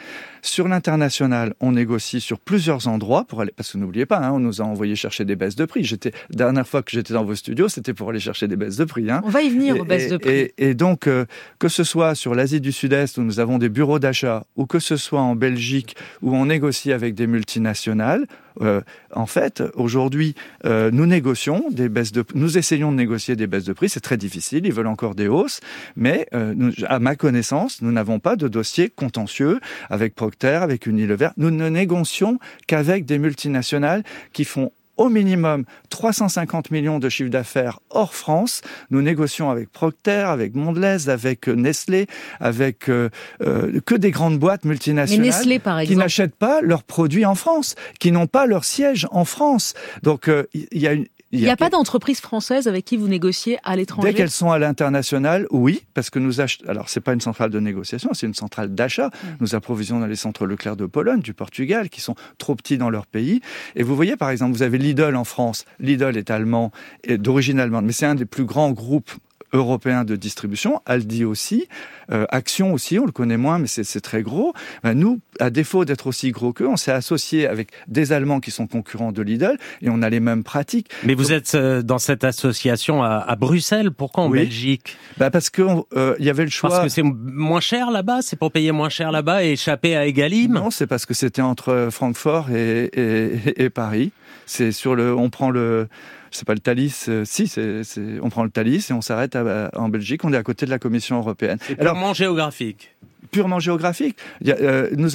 Sur 0.45 0.67
l'international, 0.67 1.55
on 1.61 1.71
négocie 1.73 2.21
sur 2.21 2.41
plusieurs 2.41 2.89
endroits 2.89 3.25
pour 3.25 3.41
aller, 3.43 3.53
parce 3.57 3.73
que 3.73 3.79
n'oubliez 3.79 4.07
pas, 4.07 4.19
hein, 4.19 4.33
on 4.33 4.41
nous 4.41 4.61
a 4.61 4.65
envoyé 4.65 4.97
chercher 4.97 5.25
des 5.25 5.37
baisses 5.37 5.55
de 5.55 5.65
prix. 5.65 5.85
J'étais 5.85 6.11
dernière 6.31 6.67
fois 6.67 6.83
que 6.83 6.91
j'étais 6.91 7.15
dans 7.15 7.25
vos 7.25 7.37
studios, 7.37 7.69
c'était 7.69 7.95
pour 7.95 8.11
aller 8.11 8.19
chercher 8.19 8.49
des 8.49 8.57
baisses 8.57 8.77
de 8.77 8.85
prix. 8.85 9.09
Hein. 9.09 9.21
On 9.25 9.31
va 9.31 9.43
y 9.43 9.49
venir 9.49 9.77
Et- 9.77 9.81
aux 9.81 9.85
baisses 9.85 10.11
de 10.11 10.17
prix. 10.17 10.31
Et, 10.33 10.55
et 10.59 10.75
donc, 10.75 11.07
euh, 11.07 11.27
que 11.61 11.69
ce 11.69 11.85
soit 11.85 12.17
sur 12.17 12.35
l'Asie 12.35 12.61
du 12.61 12.73
Sud-Est 12.73 13.19
où 13.19 13.23
nous 13.23 13.39
avons 13.39 13.59
des 13.59 13.69
bureaux 13.69 14.01
d'achat, 14.01 14.45
ou 14.57 14.67
que 14.67 14.81
ce 14.81 14.97
soit 14.97 15.21
en 15.21 15.37
Belgique 15.37 15.95
où 16.23 16.35
on 16.35 16.47
négocie 16.47 16.93
avec 16.93 17.15
des 17.15 17.29
multinationales, 17.29 18.27
euh, 18.61 18.83
en 19.15 19.25
fait, 19.27 19.63
aujourd'hui, 19.77 20.35
euh, 20.67 20.91
nous 20.93 21.07
négocions 21.07 21.65
des 21.71 21.89
baisses 21.89 22.13
de, 22.13 22.23
nous 22.35 22.59
essayons 22.59 22.91
de 22.91 22.97
négocier 22.97 23.37
des 23.37 23.47
baisses 23.47 23.65
de 23.65 23.73
prix. 23.73 23.89
C'est 23.89 24.01
très 24.01 24.19
difficile. 24.19 24.67
Ils 24.67 24.73
veulent 24.73 24.89
encore 24.89 25.15
des 25.15 25.29
hausses, 25.29 25.61
mais 25.97 26.27
nous, 26.33 26.73
à 26.89 26.99
ma 26.99 27.15
connaissance, 27.15 27.81
nous 27.81 27.93
n'avons 27.93 28.19
pas 28.19 28.37
de 28.37 28.49
dossier 28.49 28.91
contentieux 28.91 29.61
avec 29.89 30.15
Procter, 30.15 30.32
avec 30.43 30.87
Unilever. 30.87 31.31
Nous 31.37 31.51
ne 31.51 31.69
négocions 31.69 32.39
qu'avec 32.67 33.05
des 33.05 33.19
multinationales 33.19 34.03
qui 34.33 34.45
font 34.45 34.73
au 34.97 35.09
minimum 35.09 35.65
350 35.89 36.71
millions 36.71 36.99
de 36.99 37.09
chiffre 37.09 37.31
d'affaires 37.31 37.81
hors 37.91 38.15
France. 38.15 38.61
Nous 38.91 39.03
négocions 39.03 39.51
avec 39.51 39.71
Procter, 39.71 40.25
avec 40.29 40.55
Mondelez, 40.55 41.09
avec 41.09 41.49
Nestlé, 41.49 42.07
avec 42.41 42.89
euh, 42.89 43.09
euh, 43.43 43.81
que 43.85 43.95
des 43.95 44.11
grandes 44.11 44.39
boîtes 44.39 44.65
multinationales 44.65 45.27
Nestlé, 45.27 45.59
par 45.59 45.83
qui 45.83 45.97
n'achètent 45.97 46.37
pas 46.37 46.61
leurs 46.61 46.83
produits 46.83 47.25
en 47.25 47.35
France, 47.35 47.75
qui 47.99 48.13
n'ont 48.13 48.27
pas 48.27 48.47
leur 48.47 48.65
siège 48.65 49.07
en 49.11 49.25
France. 49.25 49.75
Donc 50.03 50.29
euh, 50.29 50.45
il 50.53 50.81
y 50.81 50.87
a 50.87 50.93
une 50.93 51.07
Il 51.33 51.41
n'y 51.41 51.49
a 51.49 51.57
pas 51.57 51.71
d'entreprise 51.71 52.21
française 52.21 52.69
avec 52.69 52.85
qui 52.85 52.99
vous 52.99 53.09
négociez 53.09 53.59
à 53.65 53.75
l'étranger 53.75 54.09
Dès 54.09 54.15
qu'elles 54.15 54.31
sont 54.31 54.51
à 54.51 54.59
l'international, 54.59 55.47
oui, 55.51 55.83
parce 55.95 56.11
que 56.11 56.19
nous 56.19 56.43
achetons. 56.43 56.69
Alors, 56.69 56.91
c'est 56.91 57.01
pas 57.01 57.15
une 57.15 57.23
centrale 57.23 57.49
de 57.49 57.59
négociation, 57.59 58.11
c'est 58.13 58.27
une 58.27 58.35
centrale 58.35 58.75
d'achat. 58.75 59.11
Nous 59.41 59.55
approvisionnons 59.55 60.05
les 60.05 60.17
centres 60.17 60.45
Leclerc 60.45 60.77
de 60.77 60.85
Pologne, 60.85 61.21
du 61.21 61.33
Portugal, 61.33 61.89
qui 61.89 62.03
sont 62.03 62.15
trop 62.37 62.55
petits 62.55 62.77
dans 62.77 62.91
leur 62.91 63.07
pays. 63.07 63.41
Et 63.77 63.83
vous 63.83 63.97
voyez, 63.97 64.17
par 64.17 64.29
exemple, 64.29 64.53
vous 64.53 64.63
avez 64.63 64.77
Lidl 64.77 65.17
en 65.17 65.25
France. 65.25 65.65
Lidl 65.81 66.19
est 66.19 66.31
allemand, 66.31 66.71
et 67.03 67.17
d'origine 67.17 67.59
allemande, 67.61 67.87
mais 67.87 67.93
c'est 67.93 68.07
un 68.07 68.15
des 68.15 68.27
plus 68.27 68.45
grands 68.45 68.73
groupes 68.73 69.13
européens 69.53 70.05
de 70.05 70.17
distribution, 70.17 70.81
Aldi 70.87 71.25
aussi, 71.25 71.69
euh, 72.11 72.27
Action 72.31 72.73
aussi, 72.73 72.99
on 72.99 73.07
le 73.07 73.13
connaît 73.13 73.37
moins, 73.37 73.59
mais 73.59 73.67
c'est 73.67 74.01
très 74.01 74.23
gros. 74.23 74.53
Ben, 74.83 74.95
nous, 74.95 75.21
à 75.41 75.51
défaut 75.51 75.85
d'être 75.85 76.07
aussi 76.07 76.31
gros 76.31 76.53
qu'eux, 76.53 76.69
on 76.69 76.77
s'est 76.77 76.93
associé 76.93 77.47
avec 77.47 77.69
des 77.89 78.13
Allemands 78.13 78.41
qui 78.41 78.51
sont 78.51 78.67
concurrents 78.67 79.13
de 79.13 79.23
Lidl, 79.23 79.57
et 79.81 79.91
on 79.91 80.03
a 80.03 80.11
les 80.11 80.21
mêmes 80.21 80.45
pratiques. 80.45 80.89
Mais 81.05 81.15
vous 81.15 81.33
êtes 81.33 81.55
euh, 81.55 81.83
dans 81.83 81.99
cette 81.99 82.25
association 82.25 83.03
à, 83.03 83.17
à 83.17 83.37
Bruxelles. 83.37 83.91
Pourquoi 83.91 84.25
en 84.25 84.31
Oui. 84.31 84.41
Belgique? 84.41 84.97
Ben, 85.19 85.31
parce 85.31 85.51
que 85.51 85.63
euh, 85.97 86.15
y 86.19 86.31
avait 86.31 86.45
le 86.45 86.51
choix. 86.51 86.71
Parce 86.71 86.85
que 86.85 86.89
c'est 86.89 87.03
moins 87.03 87.61
cher 87.61 87.91
là-bas? 87.91 88.23
C'est 88.23 88.39
pour 88.39 88.53
payer 88.53 88.73
moins 88.73 88.89
cher 88.89 89.13
là-bas 89.13 89.45
et 89.45 89.53
échapper 89.53 89.97
à 89.97 90.07
Egalim? 90.07 90.53
Non, 90.53 90.71
c'est 90.71 90.87
parce 90.87 91.07
que 91.07 91.15
c'était 91.15 91.43
entre 91.43 91.89
Francfort 91.91 92.51
et, 92.51 92.91
et, 92.95 93.65
et 93.65 93.71
Paris. 93.71 94.13
C'est 94.47 94.73
sur 94.73 94.95
le, 94.95 95.15
on 95.15 95.31
prend 95.31 95.51
le 95.51 95.89
C'est 96.33 96.47
pas 96.47 96.55
le 96.55 96.61
Thalys. 96.61 97.07
euh, 97.09 97.25
si, 97.25 97.47
c'est, 97.47 97.85
c'est- 97.85 98.19
on 98.23 98.31
prend 98.31 98.43
le 98.45 98.51
Thalys 98.51 98.87
et 98.91 98.93
on 98.93 99.01
s'arrête 99.01 99.37
à- 99.37 99.71
en 99.75 99.89
Belgique. 99.89 100.25
On 100.25 100.33
est 100.33 100.37
à 100.37 100.43
côté 100.43 100.67
de 100.67 100.71
la 100.71 100.79
Commission 100.79 101.19
européenne. 101.19 101.59
C'est 101.61 101.79
Alors, 101.79 101.95
géographique. 102.15 102.95
Purement 103.31 103.61
géographique. 103.61 104.19
Euh, 104.47 104.91
nous 104.95 105.09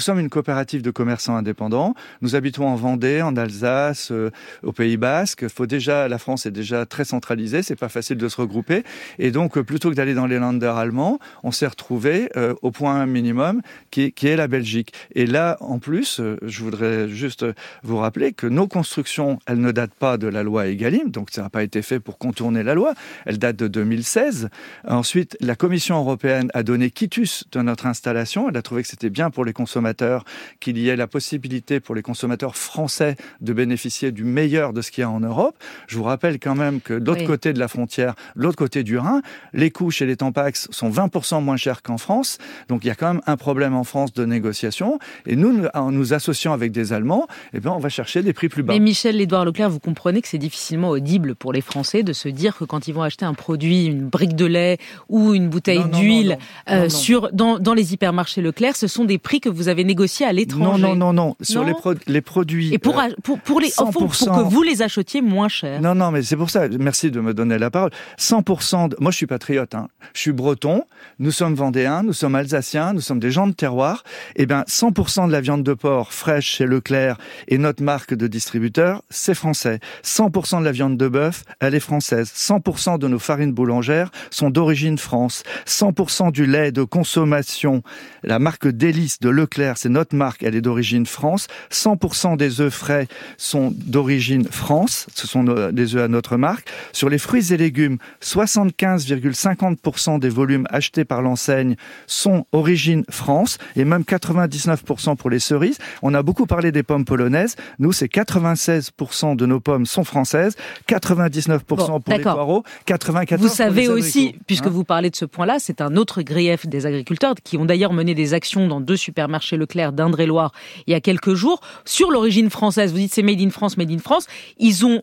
sommes 0.00 0.20
une 0.20 0.30
coopérative 0.30 0.82
de 0.82 0.90
commerçants 0.90 1.36
indépendants. 1.36 1.94
Nous 2.22 2.34
habitons 2.34 2.66
en 2.66 2.76
Vendée, 2.76 3.22
en 3.22 3.36
Alsace, 3.36 4.10
euh, 4.10 4.30
au 4.62 4.72
Pays 4.72 4.96
Basque. 4.96 5.48
Faut 5.48 5.66
déjà, 5.66 6.08
la 6.08 6.18
France 6.18 6.46
est 6.46 6.50
déjà 6.50 6.86
très 6.86 7.04
centralisée. 7.04 7.62
C'est 7.62 7.76
pas 7.76 7.88
facile 7.88 8.16
de 8.16 8.28
se 8.28 8.40
regrouper. 8.40 8.84
Et 9.18 9.30
donc, 9.30 9.58
euh, 9.58 9.62
plutôt 9.62 9.90
que 9.90 9.94
d'aller 9.94 10.14
dans 10.14 10.26
les 10.26 10.38
landers 10.38 10.76
allemands, 10.76 11.18
on 11.42 11.52
s'est 11.52 11.66
retrouvé 11.66 12.30
au 12.62 12.70
point 12.70 13.06
minimum 13.06 13.60
qui 13.90 14.12
qui 14.12 14.28
est 14.28 14.36
la 14.36 14.48
Belgique. 14.48 14.92
Et 15.14 15.26
là, 15.26 15.56
en 15.60 15.78
plus, 15.78 16.20
je 16.42 16.62
voudrais 16.62 17.08
juste 17.08 17.44
vous 17.82 17.98
rappeler 17.98 18.32
que 18.32 18.46
nos 18.46 18.66
constructions, 18.66 19.38
elles 19.46 19.60
ne 19.60 19.72
datent 19.72 19.94
pas 19.94 20.16
de 20.16 20.26
la 20.26 20.42
loi 20.42 20.66
Egalim. 20.66 21.10
Donc, 21.10 21.28
ça 21.30 21.42
n'a 21.42 21.50
pas 21.50 21.62
été 21.62 21.82
fait 21.82 22.00
pour 22.00 22.18
contourner 22.18 22.62
la 22.62 22.74
loi. 22.74 22.94
Elles 23.26 23.38
datent 23.38 23.56
de 23.56 23.68
2016. 23.68 24.48
Ensuite, 24.86 25.36
la 25.40 25.56
Commission 25.56 25.98
européenne 25.98 26.13
a 26.54 26.62
donné 26.62 26.90
quitus 26.90 27.44
de 27.52 27.60
notre 27.62 27.86
installation. 27.86 28.48
Elle 28.48 28.56
a 28.56 28.62
trouvé 28.62 28.82
que 28.82 28.88
c'était 28.88 29.10
bien 29.10 29.30
pour 29.30 29.44
les 29.44 29.52
consommateurs 29.52 30.24
qu'il 30.60 30.78
y 30.78 30.88
ait 30.88 30.96
la 30.96 31.06
possibilité 31.06 31.80
pour 31.80 31.94
les 31.94 32.02
consommateurs 32.02 32.56
français 32.56 33.16
de 33.40 33.52
bénéficier 33.52 34.12
du 34.12 34.24
meilleur 34.24 34.72
de 34.72 34.82
ce 34.82 34.90
qu'il 34.90 35.02
y 35.02 35.04
a 35.04 35.10
en 35.10 35.20
Europe. 35.20 35.56
Je 35.86 35.96
vous 35.96 36.04
rappelle 36.04 36.38
quand 36.38 36.54
même 36.54 36.80
que 36.80 36.94
de 36.94 37.04
l'autre 37.06 37.20
Oui. 37.20 37.26
côté 37.26 37.52
de 37.52 37.58
la 37.58 37.68
frontière, 37.68 38.14
de 38.36 38.42
l'autre 38.42 38.56
côté 38.56 38.82
du 38.82 38.98
Rhin, 38.98 39.22
les 39.52 39.70
coûts 39.70 39.90
chez 39.90 40.06
les 40.06 40.16
Tampax 40.16 40.68
sont 40.70 40.90
20% 40.90 41.42
moins 41.42 41.56
chers 41.56 41.82
qu'en 41.82 41.98
France. 41.98 42.38
Donc 42.68 42.84
il 42.84 42.88
y 42.88 42.90
a 42.90 42.94
quand 42.94 43.12
même 43.14 43.22
un 43.26 43.36
problème 43.36 43.74
en 43.74 43.84
France 43.84 44.12
de 44.12 44.24
négociation. 44.24 44.98
Et 45.26 45.36
nous, 45.36 45.64
en 45.74 45.90
nous 45.90 46.12
associant 46.14 46.52
avec 46.52 46.72
des 46.72 46.92
Allemands, 46.92 47.26
eh 47.52 47.60
bien, 47.60 47.72
on 47.72 47.78
va 47.78 47.88
chercher 47.88 48.22
des 48.22 48.32
prix 48.32 48.48
plus 48.48 48.62
bas. 48.62 48.72
Mais 48.72 48.80
Michel 48.80 49.20
Édouard 49.20 49.44
Leclerc, 49.44 49.70
vous 49.70 49.80
comprenez 49.80 50.22
que 50.22 50.28
c'est 50.28 50.38
difficilement 50.38 50.90
audible 50.90 51.34
pour 51.34 51.52
les 51.52 51.60
Français 51.60 52.02
de 52.02 52.12
se 52.12 52.28
dire 52.28 52.56
que 52.56 52.64
quand 52.64 52.88
ils 52.88 52.92
vont 52.94 53.02
acheter 53.02 53.24
un 53.24 53.34
produit, 53.34 53.86
une 53.86 54.06
brique 54.08 54.36
de 54.36 54.46
lait 54.46 54.78
ou 55.08 55.34
une 55.34 55.48
bouteille 55.48 55.78
non, 55.78 55.86
d'huile 56.04 56.38
euh, 56.70 56.88
sur 56.88 57.30
dans, 57.32 57.58
dans 57.58 57.74
les 57.74 57.92
hypermarchés 57.94 58.40
Leclerc, 58.42 58.76
ce 58.76 58.86
sont 58.86 59.04
des 59.04 59.18
prix 59.18 59.40
que 59.40 59.48
vous 59.48 59.68
avez 59.68 59.84
négociés 59.84 60.26
à 60.26 60.32
l'étranger. 60.32 60.82
non, 60.82 60.94
non, 60.96 61.12
non. 61.12 61.36
Sur 61.40 61.62
Non 61.62 61.66
les, 61.68 61.74
pro- 61.74 61.94
les 62.06 62.20
produits. 62.20 62.72
Et 62.72 62.78
pour, 62.78 62.98
euh, 62.98 63.08
pour, 63.22 63.38
pour, 63.40 63.60
les, 63.60 63.70
pour 63.76 64.12
100%. 64.12 64.36
que 64.36 64.42
vous 64.48 64.62
les 64.62 64.82
achetiez 64.82 65.20
moins 65.22 65.48
cher. 65.48 65.80
Non, 65.80 65.94
non, 65.94 66.10
mais 66.10 66.22
c'est 66.22 66.36
pour 66.36 66.50
ça. 66.50 66.68
Merci 66.68 67.10
de 67.10 67.20
me 67.20 67.34
donner 67.34 67.58
la 67.58 67.70
parole. 67.70 67.90
100%. 68.18 68.88
De... 68.90 68.96
Moi, 69.00 69.10
je 69.10 69.16
suis 69.16 69.26
patriote. 69.26 69.74
Hein. 69.74 69.88
Je 70.14 70.20
suis 70.20 70.32
breton. 70.32 70.84
Nous 71.18 71.30
sommes 71.30 71.54
vendéens. 71.54 72.02
Nous 72.02 72.12
sommes 72.12 72.34
alsaciens. 72.34 72.92
Nous 72.92 73.00
sommes 73.00 73.20
des 73.20 73.30
gens 73.30 73.46
de 73.46 73.52
terroir. 73.52 74.04
Eh 74.36 74.46
ben, 74.46 74.62
100% 74.68 75.26
de 75.26 75.32
la 75.32 75.40
viande 75.40 75.62
de 75.62 75.74
porc 75.74 76.12
fraîche 76.12 76.46
chez 76.56 76.66
Leclerc 76.66 77.18
et 77.48 77.58
notre 77.58 77.82
marque 77.82 78.14
de 78.14 78.26
distributeur, 78.26 79.02
c'est 79.10 79.34
français. 79.34 79.78
100% 80.04 80.60
de 80.60 80.64
la 80.64 80.72
viande 80.72 80.96
de 80.96 81.08
bœuf, 81.08 81.44
elle 81.60 81.74
est 81.74 81.80
française. 81.80 82.30
100% 82.34 82.98
de 82.98 83.08
nos 83.08 83.18
farines 83.18 83.52
boulangères 83.52 84.10
sont 84.30 84.50
d'origine 84.50 84.98
France. 84.98 85.42
100% 85.66 85.93
du 86.32 86.46
lait 86.46 86.72
de 86.72 86.82
consommation, 86.82 87.82
la 88.22 88.38
marque 88.38 88.66
Délice 88.68 89.20
de 89.20 89.28
Leclerc, 89.28 89.78
c'est 89.78 89.88
notre 89.88 90.14
marque, 90.14 90.42
elle 90.42 90.54
est 90.54 90.60
d'origine 90.60 91.06
France. 91.06 91.46
100% 91.70 92.36
des 92.36 92.60
œufs 92.60 92.72
frais 92.72 93.06
sont 93.36 93.72
d'origine 93.76 94.46
France, 94.46 95.06
ce 95.14 95.26
sont 95.26 95.44
des 95.44 95.96
œufs 95.96 96.02
à 96.02 96.08
notre 96.08 96.36
marque. 96.36 96.68
Sur 96.92 97.08
les 97.08 97.18
fruits 97.18 97.52
et 97.52 97.56
légumes, 97.56 97.98
75,50% 98.22 100.18
des 100.18 100.28
volumes 100.28 100.66
achetés 100.70 101.04
par 101.04 101.22
l'enseigne 101.22 101.76
sont 102.06 102.46
origine 102.52 103.04
France 103.08 103.58
et 103.76 103.84
même 103.84 104.02
99% 104.02 105.16
pour 105.16 105.30
les 105.30 105.38
cerises. 105.38 105.78
On 106.02 106.14
a 106.14 106.22
beaucoup 106.22 106.46
parlé 106.46 106.72
des 106.72 106.82
pommes 106.82 107.04
polonaises. 107.04 107.56
Nous, 107.78 107.92
c'est 107.92 108.12
96% 108.12 109.36
de 109.36 109.46
nos 109.46 109.60
pommes 109.60 109.86
sont 109.86 110.04
françaises, 110.04 110.56
99% 110.88 111.74
Bon, 111.86 112.00
pour 112.00 112.14
les 112.14 112.20
poireaux, 112.20 112.64
94% 112.86 113.36
Vous 113.36 113.46
pour 113.46 113.56
savez 113.56 113.82
les 113.82 113.88
aussi, 113.88 114.36
puisque 114.46 114.66
Hein 114.66 114.70
vous 114.70 114.84
parlez 114.84 115.10
de 115.10 115.16
ce 115.16 115.24
point-là, 115.24 115.56
c'est 115.58 115.80
un 115.84 115.96
autre 115.96 116.22
grief 116.22 116.66
des 116.66 116.86
agriculteurs 116.86 117.34
qui 117.42 117.56
ont 117.56 117.64
d'ailleurs 117.64 117.92
mené 117.92 118.14
des 118.14 118.34
actions 118.34 118.66
dans 118.66 118.80
deux 118.80 118.96
supermarchés 118.96 119.56
Leclerc 119.56 119.92
d'Indre-et-Loire 119.92 120.52
il 120.86 120.92
y 120.92 120.94
a 120.94 121.00
quelques 121.00 121.34
jours 121.34 121.60
sur 121.84 122.10
l'origine 122.10 122.50
française. 122.50 122.92
Vous 122.92 122.98
dites 122.98 123.14
c'est 123.14 123.22
made 123.22 123.40
in 123.40 123.50
France, 123.50 123.76
made 123.76 123.90
in 123.90 123.98
France. 123.98 124.26
Ils 124.58 124.84
ont 124.86 125.02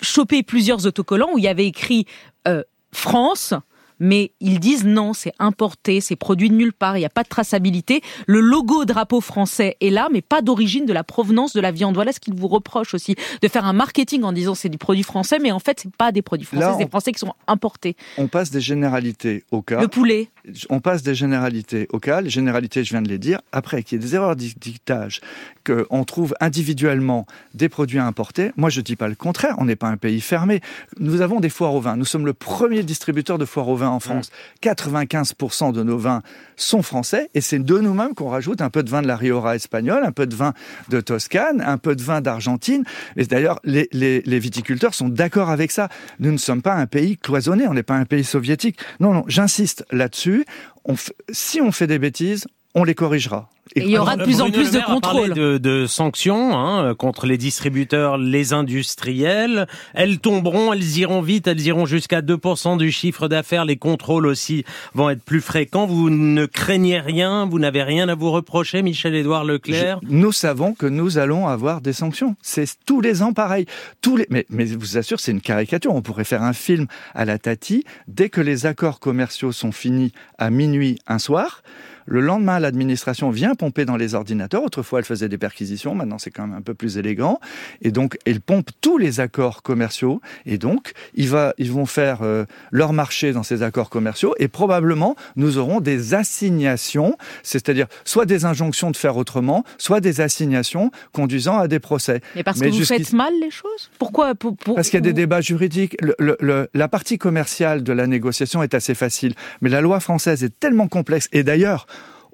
chopé 0.00 0.42
plusieurs 0.42 0.86
autocollants 0.86 1.32
où 1.34 1.38
il 1.38 1.44
y 1.44 1.48
avait 1.48 1.66
écrit 1.66 2.06
euh, 2.48 2.62
France. 2.92 3.54
Mais 4.00 4.32
ils 4.40 4.60
disent 4.60 4.84
non, 4.84 5.12
c'est 5.12 5.32
importé, 5.38 6.00
c'est 6.00 6.16
produit 6.16 6.50
de 6.50 6.54
nulle 6.54 6.72
part, 6.72 6.96
il 6.96 7.00
n'y 7.00 7.06
a 7.06 7.10
pas 7.10 7.22
de 7.22 7.28
traçabilité. 7.28 8.00
Le 8.26 8.40
logo 8.40 8.84
drapeau 8.84 9.20
français 9.20 9.76
est 9.80 9.90
là, 9.90 10.08
mais 10.12 10.22
pas 10.22 10.42
d'origine 10.42 10.86
de 10.86 10.92
la 10.92 11.04
provenance 11.04 11.52
de 11.52 11.60
la 11.60 11.70
viande. 11.70 11.94
Voilà 11.94 12.12
ce 12.12 12.20
qu'ils 12.20 12.34
vous 12.34 12.48
reprochent 12.48 12.94
aussi, 12.94 13.14
de 13.40 13.48
faire 13.48 13.64
un 13.64 13.72
marketing 13.72 14.22
en 14.22 14.32
disant 14.32 14.54
c'est 14.54 14.68
du 14.68 14.78
produit 14.78 15.02
français, 15.02 15.38
mais 15.40 15.52
en 15.52 15.58
fait 15.58 15.80
c'est 15.82 15.94
pas 15.94 16.12
des 16.12 16.22
produits 16.22 16.46
français, 16.46 16.68
c'est 16.72 16.84
des 16.84 16.90
Français 16.90 17.12
qui 17.12 17.18
sont 17.18 17.34
importés. 17.46 17.96
On 18.18 18.28
passe 18.28 18.50
des 18.50 18.60
généralités 18.60 19.44
au 19.50 19.62
cas. 19.62 19.80
Le 19.80 19.88
poulet, 19.88 20.28
on 20.70 20.80
passe 20.80 21.02
des 21.02 21.14
généralités 21.14 21.88
au 21.92 21.98
cas. 21.98 22.20
Les 22.20 22.30
généralités, 22.30 22.84
je 22.84 22.90
viens 22.90 23.02
de 23.02 23.08
les 23.08 23.18
dire. 23.18 23.40
Après, 23.52 23.82
qu'il 23.82 23.98
y 23.98 24.00
ait 24.00 24.04
des 24.04 24.14
erreurs 24.14 24.36
de 24.36 24.44
dictage, 24.56 25.20
qu'on 25.64 26.04
trouve 26.04 26.34
individuellement 26.40 27.26
des 27.54 27.68
produits 27.68 27.98
importés, 27.98 28.52
moi 28.56 28.70
je 28.70 28.80
dis 28.80 28.96
pas 28.96 29.08
le 29.08 29.14
contraire. 29.14 29.54
On 29.58 29.64
n'est 29.64 29.76
pas 29.76 29.88
un 29.88 29.96
pays 29.96 30.20
fermé. 30.20 30.60
Nous 30.98 31.20
avons 31.20 31.40
des 31.40 31.48
foires 31.48 31.74
au 31.74 31.80
vin. 31.80 31.96
Nous 31.96 32.04
sommes 32.04 32.26
le 32.26 32.34
premier 32.34 32.82
distributeur 32.82 33.38
de 33.38 33.44
foires 33.44 33.68
au 33.68 33.76
vin 33.76 33.83
en 33.90 34.00
France. 34.00 34.30
95% 34.62 35.72
de 35.72 35.82
nos 35.82 35.98
vins 35.98 36.22
sont 36.56 36.82
français 36.82 37.30
et 37.34 37.40
c'est 37.40 37.58
de 37.58 37.78
nous-mêmes 37.78 38.14
qu'on 38.14 38.28
rajoute 38.28 38.60
un 38.62 38.70
peu 38.70 38.82
de 38.82 38.90
vin 38.90 39.02
de 39.02 39.06
la 39.06 39.16
Rioja 39.16 39.54
espagnole, 39.56 40.04
un 40.04 40.12
peu 40.12 40.26
de 40.26 40.34
vin 40.34 40.52
de 40.88 41.00
Toscane, 41.00 41.60
un 41.60 41.78
peu 41.78 41.96
de 41.96 42.02
vin 42.02 42.20
d'Argentine. 42.20 42.84
Et 43.16 43.24
d'ailleurs, 43.24 43.60
les, 43.64 43.88
les- 43.92 44.22
les 44.22 44.38
viticulteurs 44.38 44.94
sont 44.94 45.08
d'accord 45.08 45.50
avec 45.50 45.70
ça. 45.70 45.88
Nous 46.20 46.30
ne 46.32 46.36
sommes 46.38 46.62
pas 46.62 46.74
un 46.74 46.86
pays 46.86 47.16
cloisonné, 47.16 47.66
on 47.68 47.74
n'est 47.74 47.82
pas 47.82 47.96
un 47.96 48.04
pays 48.04 48.24
soviétique. 48.24 48.78
Non, 49.00 49.12
non, 49.12 49.24
j'insiste 49.26 49.84
là-dessus. 49.90 50.44
On 50.84 50.94
f- 50.94 51.10
si 51.30 51.60
on 51.60 51.72
fait 51.72 51.86
des 51.86 51.98
bêtises, 51.98 52.46
on 52.74 52.84
les 52.84 52.94
corrigera. 52.94 53.48
Et 53.76 53.80
il 53.82 53.88
y 53.90 53.98
aura 53.98 54.16
de 54.16 54.24
plus 54.24 54.40
en 54.42 54.50
plus 54.50 54.70
de 54.70 54.76
Maire 54.76 54.90
a 54.90 55.00
parlé 55.00 55.22
contrôle. 55.22 55.34
De, 55.34 55.58
de 55.58 55.86
sanctions 55.86 56.56
hein, 56.56 56.94
contre 56.94 57.26
les 57.26 57.38
distributeurs, 57.38 58.18
les 58.18 58.52
industriels. 58.52 59.66
Elles 59.94 60.18
tomberont, 60.18 60.72
elles 60.72 60.98
iront 60.98 61.22
vite, 61.22 61.46
elles 61.46 61.60
iront 61.66 61.86
jusqu'à 61.86 62.20
2% 62.20 62.76
du 62.76 62.92
chiffre 62.92 63.26
d'affaires. 63.26 63.64
Les 63.64 63.76
contrôles 63.76 64.26
aussi 64.26 64.64
vont 64.94 65.08
être 65.10 65.22
plus 65.22 65.40
fréquents. 65.40 65.86
Vous 65.86 66.10
ne 66.10 66.46
craignez 66.46 67.00
rien, 67.00 67.46
vous 67.46 67.58
n'avez 67.58 67.82
rien 67.82 68.08
à 68.08 68.14
vous 68.14 68.30
reprocher, 68.30 68.82
Michel-Édouard 68.82 69.44
Leclerc 69.44 69.98
Je- 70.02 70.08
nous 70.10 70.32
savons 70.32 70.74
que 70.74 70.86
nous 70.86 71.18
allons 71.18 71.48
avoir 71.48 71.80
des 71.80 71.92
sanctions. 71.94 72.36
C'est 72.42 72.68
tous 72.86 73.00
les 73.00 73.22
ans 73.22 73.32
pareil. 73.32 73.66
Tous 74.02 74.16
les, 74.16 74.26
mais, 74.30 74.46
mais 74.50 74.66
je 74.66 74.76
vous 74.76 74.98
assure, 74.98 75.20
c'est 75.20 75.32
une 75.32 75.40
caricature. 75.40 75.94
On 75.94 76.02
pourrait 76.02 76.24
faire 76.24 76.42
un 76.42 76.52
film 76.52 76.86
à 77.14 77.24
la 77.24 77.38
Tati. 77.38 77.84
Dès 78.08 78.28
que 78.28 78.40
les 78.42 78.66
accords 78.66 79.00
commerciaux 79.00 79.52
sont 79.52 79.72
finis 79.72 80.12
à 80.38 80.50
minuit 80.50 80.98
un 81.06 81.18
soir, 81.18 81.62
le 82.06 82.20
lendemain, 82.20 82.58
l'administration 82.58 83.30
vient 83.30 83.54
pomper 83.54 83.84
dans 83.84 83.96
les 83.96 84.14
ordinateurs. 84.14 84.62
Autrefois, 84.62 84.98
elle 84.98 85.04
faisait 85.04 85.28
des 85.28 85.38
perquisitions. 85.38 85.94
Maintenant, 85.94 86.18
c'est 86.18 86.30
quand 86.30 86.46
même 86.46 86.56
un 86.56 86.62
peu 86.62 86.74
plus 86.74 86.98
élégant. 86.98 87.40
Et 87.82 87.90
donc, 87.90 88.18
elle 88.26 88.40
pompe 88.40 88.70
tous 88.80 88.98
les 88.98 89.20
accords 89.20 89.62
commerciaux. 89.62 90.20
Et 90.46 90.58
donc, 90.58 90.92
il 91.14 91.28
va, 91.28 91.54
ils 91.58 91.72
vont 91.72 91.86
faire 91.86 92.18
euh, 92.22 92.44
leur 92.72 92.92
marché 92.92 93.32
dans 93.32 93.42
ces 93.42 93.62
accords 93.62 93.90
commerciaux. 93.90 94.34
Et 94.38 94.48
probablement, 94.48 95.16
nous 95.36 95.58
aurons 95.58 95.80
des 95.80 96.14
assignations, 96.14 97.16
c'est-à-dire 97.42 97.86
soit 98.04 98.26
des 98.26 98.44
injonctions 98.44 98.90
de 98.90 98.96
faire 98.96 99.16
autrement, 99.16 99.64
soit 99.78 100.00
des 100.00 100.20
assignations 100.20 100.90
conduisant 101.12 101.58
à 101.58 101.68
des 101.68 101.80
procès. 101.80 102.20
Mais 102.36 102.42
parce 102.42 102.58
Mais 102.60 102.70
que 102.70 102.76
vous 102.76 102.84
faites 102.84 103.12
mal 103.12 103.32
les 103.40 103.50
choses? 103.50 103.90
Pourquoi 103.98 104.34
pour, 104.34 104.56
pour- 104.56 104.74
Parce 104.74 104.88
qu'il 104.90 104.98
y 104.98 104.98
a 104.98 105.00
des 105.02 105.12
débats 105.12 105.40
juridiques. 105.40 105.96
Le- 106.00 106.14
le- 106.18 106.36
le- 106.40 106.68
la 106.74 106.88
partie 106.88 107.18
commerciale 107.18 107.82
de 107.82 107.92
la 107.92 108.06
négociation 108.06 108.62
est 108.62 108.74
assez 108.74 108.94
facile, 108.94 109.34
mais 109.60 109.70
la 109.70 109.80
loi 109.80 110.00
française 110.00 110.44
est 110.44 110.58
tellement 110.60 110.88
complexe. 110.88 111.28
Et 111.32 111.42
d'ailleurs, 111.42 111.86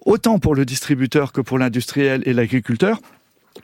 autant 0.04 0.38
pour 0.38 0.54
le 0.54 0.64
distributeur 0.64 1.32
que 1.32 1.40
pour 1.40 1.58
l'industriel 1.58 2.22
et 2.26 2.32
l'agriculteur, 2.32 3.00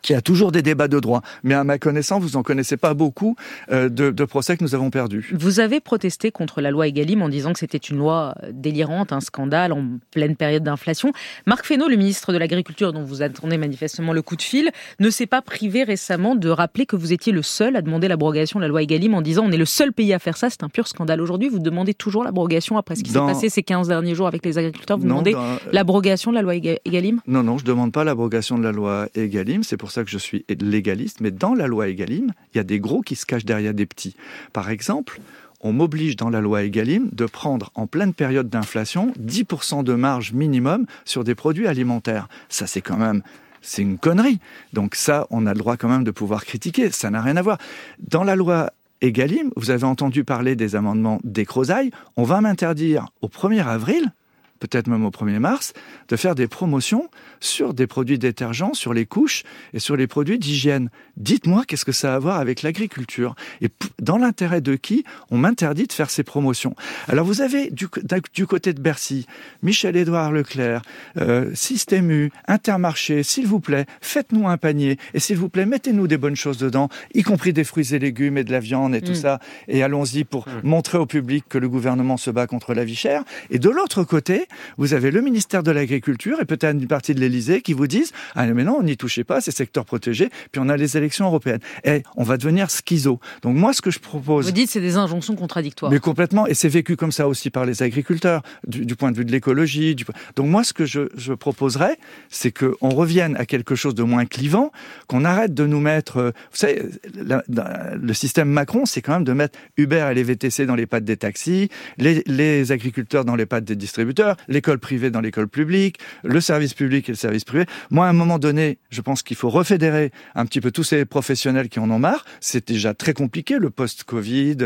qu'il 0.03 0.15
y 0.15 0.17
a 0.17 0.21
toujours 0.23 0.53
des 0.53 0.63
débats 0.63 0.89
de 0.89 0.99
droit. 1.01 1.23
Mais 1.45 1.55
à 1.55 1.65
ma 1.65 1.79
connaissance, 1.79 2.23
vous 2.23 2.37
en 2.37 2.43
connaissez 2.43 2.77
pas 2.77 2.95
beaucoup 2.95 3.37
euh, 3.71 3.89
de, 3.89 4.11
de 4.11 4.25
procès 4.25 4.57
que 4.57 4.65
nous 4.65 4.75
avons 4.75 4.91
perdus. 4.91 5.33
Vous 5.39 5.61
avez 5.61 5.81
protesté 5.81 6.31
contre 6.31 6.61
la 6.61 6.71
loi 6.71 6.89
Egalim 6.89 7.23
en 7.23 7.29
disant 7.29 7.53
que 7.53 7.59
c'était 7.59 7.79
une 7.79 7.99
loi 7.99 8.35
délirante, 8.53 9.13
un 9.13 9.21
scandale 9.21 9.73
en 9.73 9.85
pleine 10.11 10.37
période 10.37 10.63
d'inflation. 10.65 11.13
Marc 11.47 11.67
Fesneau, 11.67 11.89
le 11.89 11.97
ministre 11.97 12.33
de 12.33 12.39
l'Agriculture, 12.39 12.93
dont 12.93 13.05
vous 13.05 13.23
attendez 13.23 13.59
manifestement 13.59 14.13
le 14.13 14.23
coup 14.23 14.37
de 14.37 14.43
fil, 14.43 14.71
ne 14.99 15.11
s'est 15.11 15.27
pas 15.27 15.43
privé 15.43 15.85
récemment 15.85 16.35
de 16.35 16.49
rappeler 16.49 16.87
que 16.87 16.97
vous 16.97 17.13
étiez 17.13 17.33
le 17.33 17.43
seul 17.43 17.77
à 17.77 17.83
demander 17.83 18.09
l'abrogation 18.09 18.59
de 18.59 18.65
la 18.65 18.69
loi 18.69 18.83
Egalim 18.83 19.15
en 19.15 19.23
disant 19.23 19.45
on 19.47 19.53
est 19.53 19.57
le 19.57 19.65
seul 19.65 19.93
pays 19.93 20.13
à 20.13 20.19
faire 20.19 20.37
ça, 20.37 20.51
c'est 20.51 20.63
un 20.65 20.69
pur 20.69 20.89
scandale. 20.89 21.21
Aujourd'hui, 21.21 21.49
vous 21.49 21.59
demandez 21.61 21.95
toujours 21.95 22.25
l'abrogation 22.25 22.77
après 22.77 22.97
ce 22.97 23.03
qui 23.05 23.11
s'est 23.11 23.19
passé 23.19 23.49
ces 23.49 23.63
15 23.63 23.89
derniers 23.89 24.15
jours 24.15 24.27
avec 24.27 24.45
les 24.45 24.59
agriculteurs. 24.59 24.99
Vous 24.99 25.05
Non, 25.07 25.15
demandez 25.23 25.33
dans- 25.33 25.59
l'abrogation 25.73 26.31
de 26.33 26.37
la 26.37 26.43
loi 26.43 26.55
Ega- 26.57 26.79
Egalim? 26.85 27.21
Non, 27.27 27.43
non, 27.43 27.57
je 27.59 27.63
ne 27.65 27.69
demande 27.69 27.93
pas 27.93 28.05
l'abrogation 28.05 28.59
de 28.59 28.65
la 28.65 28.73
loi 28.73 29.07
Egalim, 29.15 29.63
c'est 29.63 29.76
pour 29.77 29.91
ça 29.91 30.05
que 30.05 30.11
je 30.11 30.19
suis 30.19 30.45
légaliste, 30.49 31.21
mais 31.21 31.31
dans 31.31 31.55
la 31.55 31.67
loi 31.67 31.89
Egalim, 31.89 32.33
il 32.53 32.57
y 32.57 32.61
a 32.61 32.65
des 32.65 32.81
gros 32.81 33.01
qui 33.01 33.17
se 33.17 33.27
cachent 33.27 33.45
derrière 33.45 33.75
des 33.75 33.87
petits. 33.87 34.17
Par 34.53 34.71
exemple, 34.71 35.21
on 35.61 35.73
m'oblige 35.73 36.17
dans 36.17 36.31
la 36.31 36.41
loi 36.41 36.65
Egalim 36.65 37.09
de 37.13 37.27
prendre 37.27 37.71
en 37.75 37.87
pleine 37.87 38.15
période 38.15 38.49
d'inflation 38.49 39.13
10% 39.21 39.85
de 39.85 39.95
marge 39.95 40.33
minimum 40.33 40.87
sur 41.05 41.25
des 41.25 41.35
produits 41.35 41.67
alimentaires. 41.67 42.29
Ça, 42.49 42.67
c'est 42.67 42.83
quand 42.83 42.97
même 42.97 43.23
c'est 43.63 43.83
une 43.83 43.99
connerie. 43.99 44.39
Donc 44.73 44.95
ça, 44.95 45.27
on 45.31 45.45
a 45.47 45.53
le 45.53 45.59
droit 45.59 45.77
quand 45.77 45.89
même 45.89 46.05
de 46.05 46.13
pouvoir 46.13 46.45
critiquer. 46.45 46.91
Ça 46.91 47.11
n'a 47.11 47.21
rien 47.21 47.37
à 47.37 47.43
voir. 47.43 47.59
Dans 47.99 48.23
la 48.23 48.37
loi 48.37 48.71
Egalim, 49.01 49.51
vous 49.57 49.71
avez 49.71 49.85
entendu 49.85 50.25
parler 50.25 50.57
des 50.57 50.77
amendements 50.77 51.21
Descrozailles. 51.25 51.91
On 52.17 52.23
va 52.23 52.41
m'interdire 52.41 53.07
au 53.23 53.29
1er 53.29 53.67
avril 53.67 54.13
peut-être 54.59 54.89
même 54.89 55.05
au 55.05 55.11
1er 55.11 55.39
mars, 55.39 55.73
de 56.09 56.17
faire 56.17 56.35
des 56.35 56.49
promotions 56.49 57.11
sur 57.41 57.75
des 57.75 57.87
produits 57.87 58.19
détergents, 58.19 58.75
sur 58.75 58.95
les 58.95 59.07
couches 59.07 59.45
et 59.75 59.79
sur 59.79 59.97
les 59.97 60.07
produits 60.07 60.39
d'hygiène. 60.39 60.91
Dites-moi 61.17 61.65
qu'est-ce 61.67 61.85
que 61.85 61.93
ça 61.93 62.13
a 62.13 62.17
à 62.17 62.19
voir 62.19 62.39
avec 62.39 62.63
l'agriculture? 62.63 63.35
Et 63.61 63.69
dans 64.01 64.19
l'intérêt 64.19 64.61
de 64.61 64.77
qui 64.77 65.05
on 65.31 65.39
m'interdit 65.39 65.87
de 65.87 65.93
faire 65.93 66.11
ces 66.11 66.23
promotions? 66.23 66.75
Alors 67.09 67.27
vous 67.27 67.41
avez 67.41 67.71
du, 67.71 67.87
du 68.35 68.47
côté 68.47 68.73
de 68.73 68.81
Bercy, 68.81 69.27
Michel-Édouard 69.63 70.33
Leclerc, 70.33 70.83
euh, 71.19 71.51
Système 71.55 72.11
U, 72.11 72.31
Intermarché, 72.49 73.23
s'il 73.23 73.47
vous 73.47 73.61
plaît, 73.61 73.87
faites-nous 74.01 74.49
un 74.49 74.57
panier 74.57 74.99
et 75.15 75.21
s'il 75.21 75.37
vous 75.37 75.49
plaît, 75.49 75.67
mettez-nous 75.67 76.07
des 76.07 76.19
bonnes 76.19 76.37
choses 76.37 76.59
dedans, 76.59 76.89
y 77.15 77.23
compris 77.23 77.53
des 77.53 77.65
fruits 77.65 77.95
et 77.95 77.99
légumes 77.99 78.39
et 78.39 78.45
de 78.45 78.53
la 78.53 78.61
viande 78.61 78.95
et 78.95 79.01
tout 79.01 79.13
mm. 79.13 79.17
ça, 79.17 79.41
et 79.69 79.83
allons-y 79.83 80.25
pour 80.25 80.49
mm. 80.49 80.61
montrer 80.65 80.99
au 80.99 81.07
public 81.07 81.45
que 81.49 81.59
le 81.59 81.69
gouvernement 81.69 82.17
se 82.17 82.31
bat 82.31 82.47
contre 82.47 82.75
la 82.75 82.85
vie 82.85 82.97
chère. 82.97 83.25
Et 83.51 83.59
de 83.59 83.71
l'autre 83.71 84.05
côté, 84.05 84.46
vous 84.79 84.95
avez 84.95 85.11
le 85.11 85.21
ministère 85.21 85.63
de 85.63 85.71
l'Agriculture 85.71 86.41
et 86.41 86.45
peut-être 86.45 86.79
une 86.79 86.87
partie 86.87 87.15
de 87.15 87.21
l'Élysée 87.21 87.61
qui 87.61 87.73
vous 87.73 87.87
disent 87.87 88.13
ah 88.35 88.47
mais 88.47 88.65
non, 88.65 88.77
on 88.79 88.83
n'y 88.83 88.97
touchez 88.97 89.25
pas, 89.25 89.41
c'est 89.41 89.51
secteur 89.51 89.85
protégé. 89.85 90.29
Puis 90.53 90.61
on 90.65 90.69
a 90.69 90.77
les 90.77 90.97
élections 90.97 91.27
européennes. 91.27 91.61
Et 91.85 92.03
on 92.17 92.23
va 92.23 92.37
devenir 92.37 92.71
schizo. 92.71 93.21
Donc 93.43 93.57
moi, 93.57 93.73
ce 93.73 93.83
que 93.83 93.91
je 93.91 93.99
propose, 93.99 94.47
vous 94.47 94.53
dites 94.53 94.71
c'est 94.71 94.81
des 94.81 94.97
injonctions 94.97 95.37
contradictoires. 95.37 95.91
Mais 95.91 95.99
complètement, 95.99 96.47
et 96.47 96.55
c'est 96.55 96.69
vécu 96.69 96.97
comme 96.97 97.13
ça 97.13 97.29
aussi 97.29 97.51
par 97.51 97.65
les 97.65 97.83
agriculteurs 97.83 98.43
du, 98.67 98.97
point 98.97 99.13
de 99.13 99.17
vue 99.17 99.25
de 99.25 99.33
l'écologie. 99.33 99.95
Du... 99.95 100.05
Donc 100.37 100.47
moi, 100.47 100.65
ce 100.65 100.73
que 100.73 100.87
je, 100.87 101.09
je 101.17 101.33
proposerais, 101.33 101.97
c'est 102.29 102.53
qu'on 102.53 102.91
revienne 102.91 103.37
à 103.37 103.47
quelque 103.47 103.75
chose 103.75 103.95
de 103.95 104.03
moins 104.03 104.27
clivant, 104.27 104.73
qu'on 105.07 105.25
arrête 105.25 105.55
de 105.55 105.67
nous 105.67 105.81
mettre. 105.81 106.19
Euh, 106.19 106.31
vous 106.51 106.57
savez, 106.57 106.83
le 107.17 108.15
système 108.15 108.49
Macron, 108.49 108.87
c'est 108.87 109.03
quand 109.03 109.13
même 109.13 109.25
de 109.25 109.33
mettre 109.33 109.59
Uber 109.77 110.09
et 110.11 110.15
les 110.15 110.23
VTC 110.23 110.67
dans 110.67 110.75
les 110.75 110.87
pattes 110.87 111.05
des 111.05 111.17
taxis, 111.17 111.69
les, 111.99 112.23
les 112.27 112.73
agriculteurs 112.73 113.25
dans 113.25 113.37
les 113.37 113.47
pattes 113.47 113.65
des 113.65 113.77
distributeurs, 113.77 114.36
l'école 114.49 114.79
privée 114.79 115.11
dans 115.11 115.21
l'école 115.21 115.49
publique, 115.49 115.99
le 116.25 116.41
service 116.41 116.75
public 116.75 117.09
et 117.09 117.13
le 117.13 117.17
service 117.17 117.45
privé. 117.45 117.67
Moi, 117.91 118.07
à 118.07 118.11
un 118.11 118.13
moment 118.13 118.39
donné, 118.39 118.79
je 118.91 119.01
pense 119.01 119.23
qu'il 119.23 119.37
faut 119.37 119.51
refédérer 119.51 120.13
un 120.35 120.47
petit 120.47 120.61
peu 120.61 120.71
tous 120.71 120.85
ces 120.85 121.05
professionnels 121.05 121.69
qui 121.69 121.79
en 121.79 121.91
ont 121.91 121.99
marre. 121.99 122.25
C'est 122.41 122.69
déjà 122.69 122.95
très 122.95 123.13
compliqué, 123.13 123.59
le 123.59 123.71
post-Covid, 123.71 124.57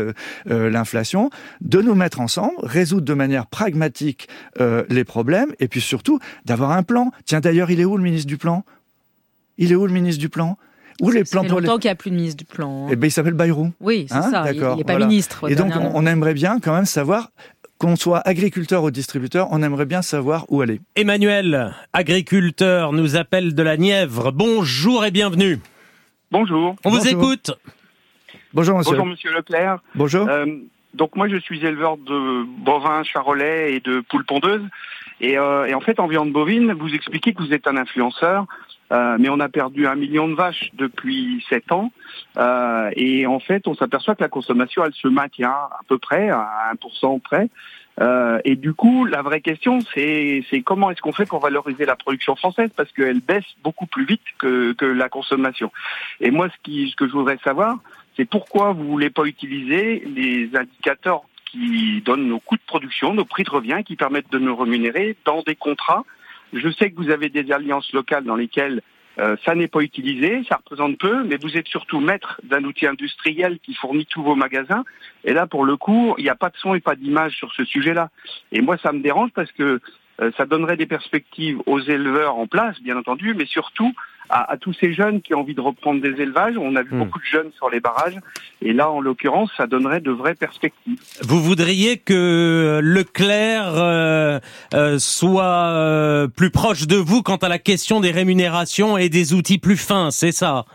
euh, 0.49 0.69
l'inflation, 0.69 1.29
de 1.61 1.81
nous 1.81 1.95
mettre 1.95 2.19
ensemble, 2.19 2.55
résoudre 2.63 3.05
de 3.05 3.13
manière 3.13 3.47
pragmatique 3.47 4.27
euh, 4.59 4.83
les 4.89 5.03
problèmes, 5.03 5.51
et 5.59 5.67
puis 5.67 5.81
surtout 5.81 6.19
d'avoir 6.45 6.71
un 6.71 6.83
plan. 6.83 7.11
Tiens, 7.25 7.39
d'ailleurs, 7.39 7.71
il 7.71 7.79
est 7.79 7.85
où 7.85 7.97
le 7.97 8.03
ministre 8.03 8.27
du 8.27 8.37
plan? 8.37 8.63
Il 9.57 9.71
est 9.71 9.75
où 9.75 9.85
le 9.85 9.93
ministre 9.93 10.19
du 10.19 10.29
plan? 10.29 10.57
Où 11.01 11.09
les 11.09 11.23
plans 11.23 11.43
fait 11.43 11.49
longtemps 11.49 11.77
qu'il 11.77 11.87
n'y 11.87 11.93
a 11.93 11.95
plus 11.95 12.11
de 12.11 12.15
ministre 12.15 12.37
du 12.37 12.45
plan. 12.45 12.87
Eh 12.91 12.95
ben, 12.95 13.07
il 13.07 13.11
s'appelle 13.11 13.33
Bayrou. 13.33 13.71
Oui, 13.79 14.05
c'est 14.07 14.15
hein? 14.15 14.29
ça. 14.29 14.51
Il 14.51 14.61
n'est 14.61 14.83
pas 14.83 14.99
ministre. 14.99 15.49
Et 15.49 15.55
donc, 15.55 15.73
on, 15.75 16.05
aimerait 16.05 16.33
bien 16.33 16.59
quand 16.59 16.75
même 16.75 16.85
savoir 16.85 17.31
qu'on 17.81 17.95
soit 17.95 18.19
agriculteur 18.19 18.83
ou 18.83 18.91
distributeur, 18.91 19.47
on 19.49 19.63
aimerait 19.63 19.87
bien 19.87 20.03
savoir 20.03 20.45
où 20.49 20.61
aller. 20.61 20.81
Emmanuel, 20.95 21.73
agriculteur, 21.93 22.93
nous 22.93 23.15
appelle 23.15 23.55
de 23.55 23.63
la 23.63 23.75
Nièvre. 23.75 24.31
Bonjour 24.31 25.03
et 25.03 25.09
bienvenue. 25.09 25.57
Bonjour. 26.29 26.75
On 26.85 26.91
vous 26.91 27.07
écoute. 27.07 27.49
Bonjour 28.53 28.77
monsieur. 28.77 28.91
Bonjour 28.91 29.07
monsieur 29.07 29.33
Leclerc. 29.33 29.79
Bonjour. 29.95 30.29
Euh, 30.29 30.45
donc 30.93 31.15
moi 31.15 31.27
je 31.27 31.37
suis 31.37 31.65
éleveur 31.65 31.97
de 31.97 32.43
bovins 32.63 33.01
charolais 33.03 33.73
et 33.73 33.79
de 33.79 34.01
poules 34.01 34.25
pondeuses. 34.25 34.67
Et, 35.19 35.39
euh, 35.39 35.65
et, 35.65 35.73
en 35.73 35.81
fait 35.81 35.99
en 35.99 36.05
viande 36.05 36.31
bovine, 36.31 36.73
vous 36.73 36.93
expliquez 36.93 37.33
que 37.33 37.41
vous 37.41 37.51
êtes 37.51 37.65
un 37.65 37.77
influenceur. 37.77 38.45
Euh, 38.91 39.17
mais 39.19 39.29
on 39.29 39.39
a 39.39 39.49
perdu 39.49 39.87
un 39.87 39.95
million 39.95 40.27
de 40.27 40.33
vaches 40.33 40.69
depuis 40.73 41.43
sept 41.49 41.71
ans. 41.71 41.91
Euh, 42.37 42.91
et 42.95 43.25
en 43.25 43.39
fait, 43.39 43.67
on 43.67 43.73
s'aperçoit 43.73 44.15
que 44.15 44.21
la 44.21 44.29
consommation, 44.29 44.83
elle 44.83 44.93
se 44.93 45.07
maintient 45.07 45.49
à 45.49 45.79
peu 45.87 45.97
près, 45.97 46.29
à 46.29 46.71
1% 46.75 47.21
près. 47.21 47.49
Euh, 47.99 48.39
et 48.45 48.55
du 48.55 48.73
coup, 48.73 49.05
la 49.05 49.21
vraie 49.21 49.41
question, 49.41 49.79
c'est 49.93 50.43
comment 50.65 50.91
est-ce 50.91 51.01
qu'on 51.01 51.11
fait 51.11 51.25
pour 51.25 51.39
valoriser 51.39 51.85
la 51.85 51.95
production 51.95 52.35
française? 52.35 52.69
Parce 52.75 52.91
qu'elle 52.91 53.19
baisse 53.19 53.45
beaucoup 53.63 53.85
plus 53.85 54.05
vite 54.05 54.21
que, 54.39 54.73
que 54.73 54.85
la 54.85 55.09
consommation. 55.09 55.71
Et 56.19 56.31
moi, 56.31 56.49
ce, 56.49 56.55
qui, 56.63 56.89
ce 56.89 56.95
que 56.95 57.07
je 57.07 57.13
voudrais 57.13 57.37
savoir, 57.43 57.77
c'est 58.17 58.25
pourquoi 58.25 58.73
vous 58.73 58.87
voulez 58.87 59.09
pas 59.09 59.23
utiliser 59.23 60.03
les 60.05 60.49
indicateurs 60.55 61.21
qui 61.45 62.01
donnent 62.01 62.27
nos 62.27 62.39
coûts 62.39 62.55
de 62.55 62.61
production, 62.65 63.13
nos 63.13 63.25
prix 63.25 63.43
de 63.43 63.49
revient, 63.49 63.81
qui 63.85 63.95
permettent 63.95 64.31
de 64.31 64.39
nous 64.39 64.55
rémunérer 64.55 65.17
dans 65.25 65.41
des 65.41 65.55
contrats 65.55 66.05
je 66.53 66.69
sais 66.69 66.91
que 66.91 66.95
vous 66.95 67.09
avez 67.09 67.29
des 67.29 67.51
alliances 67.51 67.91
locales 67.93 68.23
dans 68.23 68.35
lesquelles 68.35 68.81
euh, 69.19 69.35
ça 69.45 69.55
n'est 69.55 69.67
pas 69.67 69.81
utilisé, 69.81 70.41
ça 70.47 70.57
représente 70.57 70.97
peu, 70.97 71.23
mais 71.23 71.37
vous 71.37 71.57
êtes 71.57 71.67
surtout 71.67 71.99
maître 71.99 72.39
d'un 72.43 72.63
outil 72.63 72.87
industriel 72.87 73.59
qui 73.59 73.73
fournit 73.73 74.05
tous 74.05 74.23
vos 74.23 74.35
magasins. 74.35 74.83
Et 75.25 75.33
là, 75.33 75.47
pour 75.47 75.65
le 75.65 75.75
coup, 75.75 76.15
il 76.17 76.23
n'y 76.23 76.29
a 76.29 76.35
pas 76.35 76.49
de 76.49 76.57
son 76.57 76.75
et 76.75 76.79
pas 76.79 76.95
d'image 76.95 77.35
sur 77.35 77.53
ce 77.53 77.65
sujet-là. 77.65 78.09
Et 78.51 78.61
moi, 78.61 78.77
ça 78.77 78.93
me 78.93 79.01
dérange 79.01 79.31
parce 79.33 79.51
que 79.51 79.81
euh, 80.21 80.31
ça 80.37 80.45
donnerait 80.45 80.77
des 80.77 80.85
perspectives 80.85 81.61
aux 81.65 81.79
éleveurs 81.79 82.37
en 82.37 82.47
place, 82.47 82.81
bien 82.81 82.97
entendu, 82.97 83.33
mais 83.33 83.45
surtout 83.45 83.93
à, 84.31 84.57
tous 84.57 84.73
ces 84.73 84.93
jeunes 84.93 85.21
qui 85.21 85.33
ont 85.33 85.41
envie 85.41 85.53
de 85.53 85.61
reprendre 85.61 86.01
des 86.01 86.21
élevages. 86.21 86.55
On 86.57 86.75
a 86.75 86.83
vu 86.83 86.95
hmm. 86.95 86.99
beaucoup 86.99 87.19
de 87.19 87.25
jeunes 87.25 87.51
sur 87.55 87.69
les 87.69 87.79
barrages, 87.79 88.17
et 88.61 88.73
là, 88.73 88.89
en 88.89 89.01
l'occurrence, 89.01 89.51
ça 89.57 89.67
donnerait 89.67 90.01
de 90.01 90.11
vraies 90.11 90.35
perspectives. 90.35 90.99
Vous 91.21 91.41
voudriez 91.41 91.97
que 91.97 92.79
Leclerc 92.81 93.73
euh, 93.75 94.39
euh, 94.73 94.99
soit 94.99 96.27
plus 96.35 96.51
proche 96.51 96.87
de 96.87 96.95
vous 96.95 97.21
quant 97.21 97.37
à 97.37 97.49
la 97.49 97.59
question 97.59 97.99
des 97.99 98.11
rémunérations 98.11 98.97
et 98.97 99.09
des 99.09 99.33
outils 99.33 99.57
plus 99.57 99.77
fins, 99.77 100.11
c'est 100.11 100.31
ça? 100.31 100.65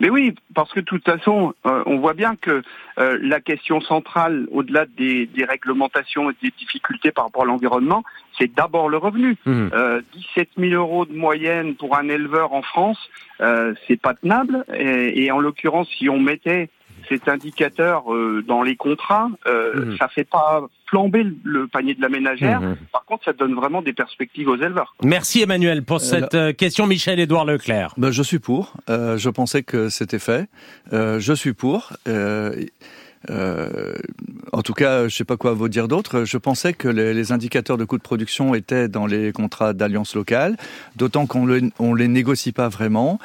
Mais 0.00 0.10
oui, 0.10 0.34
parce 0.54 0.72
que 0.72 0.80
de 0.80 0.84
toute 0.84 1.04
façon, 1.04 1.54
euh, 1.66 1.82
on 1.86 1.98
voit 1.98 2.14
bien 2.14 2.36
que 2.36 2.62
euh, 2.98 3.18
la 3.20 3.40
question 3.40 3.80
centrale, 3.80 4.46
au-delà 4.52 4.86
des, 4.86 5.26
des, 5.26 5.44
réglementations 5.44 6.30
et 6.30 6.34
des 6.42 6.52
difficultés 6.56 7.10
par 7.10 7.24
rapport 7.24 7.42
à 7.42 7.46
l'environnement, 7.46 8.04
c'est 8.38 8.52
d'abord 8.54 8.88
le 8.88 8.96
revenu. 8.96 9.36
Mmh. 9.44 9.68
Euh, 9.72 10.00
17 10.36 10.50
000 10.56 10.72
euros 10.74 11.04
de 11.04 11.14
moyenne 11.14 11.74
pour 11.74 11.96
un 11.96 12.08
éleveur 12.08 12.52
en 12.52 12.62
France, 12.62 12.98
euh, 13.40 13.74
c'est 13.86 14.00
pas 14.00 14.14
tenable. 14.14 14.64
Et, 14.72 15.24
et 15.24 15.32
en 15.32 15.40
l'occurrence, 15.40 15.88
si 15.98 16.08
on 16.08 16.20
mettait 16.20 16.70
cet 17.08 17.28
indicateur 17.28 18.12
euh, 18.12 18.42
dans 18.46 18.62
les 18.62 18.76
contrats, 18.76 19.28
euh, 19.46 19.86
mmh. 19.86 19.96
ça 19.98 20.08
fait 20.08 20.24
pas 20.24 20.68
flamber 20.86 21.24
le, 21.42 21.66
panier 21.66 21.94
de 21.94 22.00
la 22.00 22.08
ménagère. 22.08 22.60
Mmh. 22.60 22.76
Par 22.92 23.04
contre, 23.04 23.24
ça 23.24 23.32
donne 23.32 23.54
vraiment 23.54 23.82
des 23.82 23.92
perspectives 23.92 24.48
aux 24.48 24.56
éleveurs. 24.56 24.94
Merci 25.02 25.42
Emmanuel 25.42 25.84
pour 25.84 25.96
euh, 25.96 26.00
cette 26.00 26.56
question. 26.56 26.86
Michel-Édouard 26.86 27.44
Leclerc. 27.44 27.94
Ben, 27.96 28.10
je 28.10 28.22
suis 28.22 28.38
pour. 28.38 28.74
je 28.88 29.28
pensais 29.28 29.62
que 29.62 29.88
c'était 29.88 30.18
fait. 30.18 30.48
je 30.92 31.32
suis 31.34 31.52
pour. 31.52 31.92
Euh, 33.30 33.94
en 34.52 34.62
tout 34.62 34.74
cas, 34.74 35.00
je 35.00 35.04
ne 35.04 35.08
sais 35.10 35.24
pas 35.24 35.36
quoi 35.36 35.52
vous 35.52 35.68
dire 35.68 35.88
d'autre. 35.88 36.24
Je 36.24 36.38
pensais 36.38 36.72
que 36.72 36.88
les, 36.88 37.12
les, 37.14 37.32
indicateurs 37.32 37.76
de 37.76 37.84
coûts 37.84 37.98
de 37.98 38.02
production 38.02 38.54
étaient 38.54 38.88
dans 38.88 39.06
les 39.06 39.32
contrats 39.32 39.72
d'alliance 39.72 40.14
locale, 40.14 40.56
d'autant 40.96 41.26
qu'on 41.26 41.46
ne 41.46 41.96
les 41.96 42.08
négocie 42.08 42.52
pas 42.52 42.68
vraiment. 42.68 43.18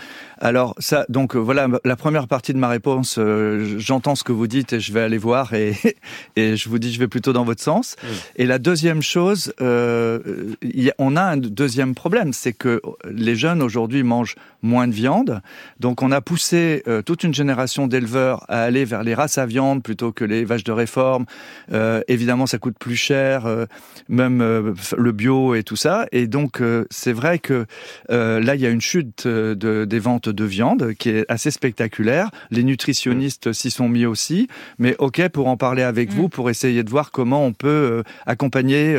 Alors 0.43 0.75
ça, 0.77 1.05
donc 1.07 1.37
voilà 1.37 1.69
la 1.85 1.95
première 1.95 2.27
partie 2.27 2.53
de 2.53 2.57
ma 2.57 2.67
réponse. 2.67 3.15
Euh, 3.17 3.79
J'entends 3.79 4.15
ce 4.15 4.25
que 4.25 4.33
vous 4.33 4.47
dites 4.47 4.73
et 4.73 4.81
je 4.81 4.91
vais 4.91 4.99
aller 4.99 5.17
voir 5.17 5.53
et, 5.53 5.73
et 6.35 6.57
je 6.57 6.67
vous 6.67 6.79
dis 6.79 6.91
je 6.91 6.99
vais 6.99 7.07
plutôt 7.07 7.31
dans 7.31 7.45
votre 7.45 7.61
sens. 7.61 7.95
Et 8.35 8.45
la 8.45 8.59
deuxième 8.59 9.01
chose, 9.01 9.53
euh, 9.61 10.53
y 10.61 10.89
a, 10.89 10.93
on 10.97 11.15
a 11.15 11.21
un 11.21 11.37
deuxième 11.37 11.95
problème, 11.95 12.33
c'est 12.33 12.51
que 12.51 12.81
les 13.09 13.37
jeunes 13.37 13.61
aujourd'hui 13.61 14.03
mangent 14.03 14.35
moins 14.61 14.87
de 14.87 14.93
viande, 14.93 15.41
donc 15.79 16.01
on 16.01 16.11
a 16.11 16.21
poussé 16.21 16.83
euh, 16.87 17.01
toute 17.01 17.23
une 17.23 17.33
génération 17.33 17.87
d'éleveurs 17.87 18.43
à 18.49 18.63
aller 18.63 18.85
vers 18.85 19.03
les 19.03 19.13
races 19.13 19.37
à 19.37 19.45
viande 19.45 19.81
plutôt 19.81 20.11
que 20.11 20.25
les 20.25 20.43
vaches 20.43 20.63
de 20.63 20.71
réforme. 20.71 21.25
Euh, 21.71 22.01
évidemment, 22.07 22.45
ça 22.45 22.57
coûte 22.57 22.75
plus 22.79 22.95
cher, 22.95 23.45
euh, 23.45 23.65
même 24.09 24.41
euh, 24.41 24.73
le 24.97 25.11
bio 25.11 25.55
et 25.55 25.63
tout 25.63 25.75
ça. 25.75 26.07
Et 26.11 26.27
donc, 26.27 26.61
c'est 26.89 27.13
vrai 27.13 27.39
que 27.39 27.65
là, 28.09 28.55
il 28.55 28.61
y 28.61 28.65
a 28.65 28.69
une 28.69 28.81
chute 28.81 29.27
de, 29.27 29.85
des 29.85 29.99
ventes 29.99 30.29
de 30.33 30.43
viande 30.43 30.93
qui 30.93 31.09
est 31.09 31.25
assez 31.29 31.51
spectaculaire. 31.51 32.29
Les 32.51 32.63
nutritionnistes 32.63 33.53
s'y 33.53 33.71
sont 33.71 33.89
mis 33.89 34.05
aussi. 34.05 34.47
Mais 34.79 34.95
ok, 34.99 35.29
pour 35.29 35.47
en 35.47 35.57
parler 35.57 35.83
avec 35.83 36.11
mm. 36.11 36.15
vous, 36.15 36.29
pour 36.29 36.49
essayer 36.49 36.83
de 36.83 36.89
voir 36.89 37.11
comment 37.11 37.45
on 37.45 37.53
peut 37.53 38.03
accompagner 38.25 38.95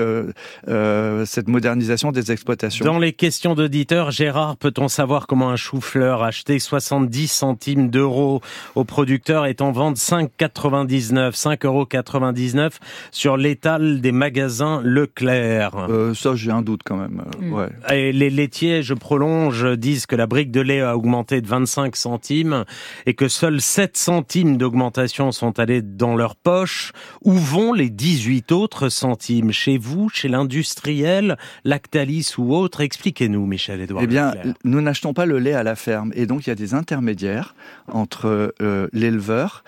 cette 1.25 1.49
modernisation 1.49 2.13
des 2.13 2.33
exploitations. 2.33 2.85
Dans 2.85 2.99
les 2.99 3.13
questions 3.13 3.55
d'auditeurs, 3.55 4.11
Gérard, 4.11 4.57
peut-on 4.57 4.89
savoir 4.89 5.27
comment 5.27 5.51
un 5.51 5.57
chou-fleur 5.57 6.23
acheté 6.23 6.59
70 6.59 7.29
centimes 7.29 7.91
d'euros 7.91 8.41
au 8.75 8.85
producteur 8.85 9.47
est 9.47 9.61
en 9.61 9.73
vente 9.73 9.97
5,80 9.97 10.85
5,99 11.35 11.65
euros 11.67 12.71
sur 13.11 13.37
l'étal 13.37 14.01
des 14.01 14.13
magasins 14.13 14.81
Leclerc? 14.85 15.73
Euh, 15.89 16.15
ça, 16.15 16.35
j'ai 16.35 16.51
un 16.51 16.63
doute 16.63 16.83
quand 16.85 16.97
même. 16.97 17.23
Euh, 17.43 17.69
hmm. 17.69 17.93
Et 17.93 18.13
les 18.13 18.31
laitiers, 18.31 18.83
je 18.83 18.95
prolonge, 18.95 19.65
disent 19.77 20.07
que 20.07 20.17
la 20.17 20.27
brique 20.27 20.51
de 20.51 20.61
lait 20.61 20.81
a 20.81 20.97
augmenté 20.97 21.24
augmenté 21.25 21.41
de 21.41 21.49
25 21.49 21.97
centimes 21.97 22.65
et 23.07 23.15
que 23.15 23.29
seuls 23.29 23.61
7 23.61 23.97
centimes 23.97 24.57
d'augmentation 24.59 25.33
sont 25.33 25.59
allés 25.59 25.81
dans 25.81 26.17
leur 26.17 26.37
poche, 26.37 26.93
où 27.23 27.33
vont 27.33 27.73
les 27.73 27.89
18 27.89 28.53
autres 28.53 28.91
centimes? 28.91 29.51
Chez 29.51 29.79
vous, 29.79 30.11
chez 30.11 30.29
l'industriel, 30.29 31.39
Lactalis 31.65 32.35
ou 32.37 32.55
autre? 32.55 32.83
Expliquez-nous, 32.83 33.47
Michel-Édouard. 33.47 34.03
Eh 34.05 34.07
bien, 34.07 34.35
nous 34.65 34.83
n'achetons 34.83 35.15
pas 35.15 35.25
le 35.25 35.39
lait 35.39 35.55
à 35.55 35.63
la 35.63 35.77
ferme 35.77 36.13
et 36.15 36.27
donc 36.27 36.47
il 36.47 36.51
y 36.51 36.53
a 36.53 36.57
des 36.57 36.75
intermédiaires 36.75 37.55
entre 37.89 38.55
euh, 38.61 38.89
l'éleveur 38.93 39.65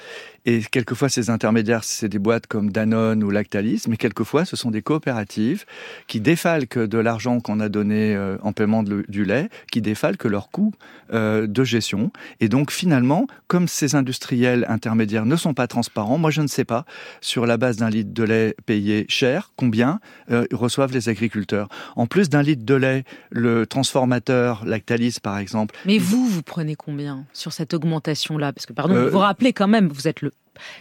et 0.46 0.62
quelquefois, 0.62 1.08
ces 1.08 1.28
intermédiaires, 1.28 1.82
c'est 1.82 2.08
des 2.08 2.20
boîtes 2.20 2.46
comme 2.46 2.70
Danone 2.70 3.24
ou 3.24 3.30
Lactalis, 3.30 3.82
mais 3.88 3.96
quelquefois, 3.96 4.44
ce 4.44 4.54
sont 4.54 4.70
des 4.70 4.80
coopératives 4.80 5.64
qui 6.06 6.20
défalquent 6.20 6.78
de 6.78 6.98
l'argent 6.98 7.40
qu'on 7.40 7.58
a 7.58 7.68
donné 7.68 8.14
euh, 8.14 8.36
en 8.42 8.52
paiement 8.52 8.84
du 8.84 9.24
lait, 9.24 9.48
qui 9.72 9.80
défalquent 9.82 10.24
leur 10.24 10.50
coût 10.50 10.72
euh, 11.12 11.35
de 11.42 11.64
gestion. 11.64 12.10
Et 12.40 12.48
donc, 12.48 12.70
finalement, 12.70 13.26
comme 13.46 13.68
ces 13.68 13.94
industriels 13.94 14.64
intermédiaires 14.68 15.26
ne 15.26 15.36
sont 15.36 15.54
pas 15.54 15.66
transparents, 15.66 16.18
moi, 16.18 16.30
je 16.30 16.42
ne 16.42 16.46
sais 16.46 16.64
pas, 16.64 16.84
sur 17.20 17.46
la 17.46 17.56
base 17.56 17.76
d'un 17.76 17.90
litre 17.90 18.12
de 18.12 18.22
lait 18.22 18.56
payé 18.64 19.06
cher, 19.08 19.52
combien 19.56 20.00
euh, 20.30 20.46
reçoivent 20.52 20.92
les 20.92 21.08
agriculteurs. 21.08 21.68
En 21.96 22.06
plus 22.06 22.28
d'un 22.28 22.42
litre 22.42 22.64
de 22.64 22.74
lait, 22.74 23.04
le 23.30 23.66
transformateur 23.66 24.64
Lactalis, 24.64 25.18
par 25.22 25.38
exemple... 25.38 25.74
Mais 25.84 25.98
vous, 25.98 26.26
vous 26.26 26.42
prenez 26.42 26.74
combien 26.74 27.24
sur 27.32 27.52
cette 27.52 27.74
augmentation-là? 27.74 28.52
Parce 28.52 28.66
que, 28.66 28.72
pardon, 28.72 28.94
vous 28.94 29.10
vous 29.10 29.18
rappelez 29.18 29.52
quand 29.52 29.68
même, 29.68 29.88
vous 29.88 30.08
êtes 30.08 30.22
le 30.22 30.32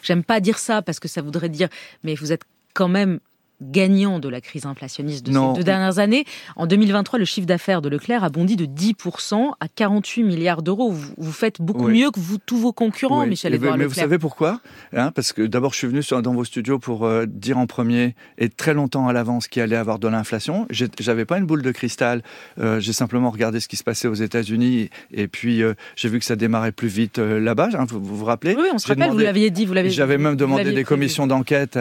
J'aime 0.01 0.23
pas 0.23 0.39
dire 0.39 0.57
ça 0.57 0.81
parce 0.81 0.99
que 0.99 1.07
ça 1.07 1.21
voudrait 1.21 1.49
dire, 1.49 1.67
mais 2.03 2.15
vous 2.15 2.31
êtes 2.31 2.43
quand 2.73 2.87
même 2.87 3.19
gagnant 3.61 4.19
de 4.19 4.29
la 4.29 4.41
crise 4.41 4.65
inflationniste 4.65 5.25
de 5.25 5.31
ces 5.31 5.53
deux 5.55 5.63
dernières 5.63 5.99
années. 5.99 6.25
En 6.55 6.67
2023, 6.67 7.19
le 7.19 7.25
chiffre 7.25 7.47
d'affaires 7.47 7.81
de 7.81 7.89
Leclerc 7.89 8.23
a 8.23 8.29
bondi 8.29 8.55
de 8.55 8.65
10% 8.65 9.51
à 9.59 9.67
48 9.67 10.23
milliards 10.23 10.61
d'euros. 10.61 10.91
Vous, 10.91 11.31
faites 11.31 11.61
beaucoup 11.61 11.87
mieux 11.87 12.11
que 12.11 12.19
vous, 12.19 12.37
tous 12.37 12.57
vos 12.57 12.73
concurrents, 12.73 13.25
Michel-Édouard 13.25 13.73
Leclerc. 13.73 13.77
Mais 13.77 13.93
vous 13.93 13.99
savez 13.99 14.19
pourquoi 14.19 14.59
hein 14.93 15.11
Parce 15.11 15.33
que 15.33 15.41
d'abord, 15.43 15.73
je 15.73 15.77
suis 15.79 15.87
venu 15.87 16.01
dans 16.21 16.33
vos 16.33 16.43
studios 16.45 16.79
pour 16.79 17.05
euh, 17.05 17.25
dire 17.25 17.57
en 17.57 17.67
premier 17.67 18.15
et 18.37 18.49
très 18.49 18.73
longtemps 18.73 19.07
à 19.07 19.13
l'avance 19.13 19.47
qu'il 19.47 19.61
allait 19.61 19.75
avoir 19.75 19.99
de 19.99 20.07
l'inflation. 20.07 20.67
J'avais 20.69 21.25
pas 21.25 21.37
une 21.37 21.45
boule 21.45 21.61
de 21.61 21.71
cristal. 21.71 22.21
Euh, 22.59 22.79
j'ai 22.79 22.93
simplement 22.93 23.29
regardé 23.31 23.59
ce 23.59 23.67
qui 23.67 23.75
se 23.75 23.83
passait 23.83 24.07
aux 24.07 24.13
États-Unis 24.13 24.89
et 25.11 25.27
puis 25.27 25.61
euh, 25.61 25.73
j'ai 25.95 26.09
vu 26.09 26.19
que 26.19 26.25
ça 26.25 26.35
démarrait 26.35 26.71
plus 26.71 26.87
vite 26.87 27.17
là-bas. 27.17 27.69
Hein, 27.73 27.85
vous, 27.87 28.01
vous, 28.01 28.25
rappelez? 28.25 28.55
Oui, 28.55 28.67
on 28.73 28.77
se 28.77 28.87
rappelle. 28.87 29.11
vous 29.11 29.17
l'aviez 29.17 29.49
dit. 29.49 29.67
J'avais 29.87 30.17
même 30.17 30.35
demandé 30.35 30.71
des 30.71 30.83
commissions 30.83 31.27
d'enquête 31.27 31.77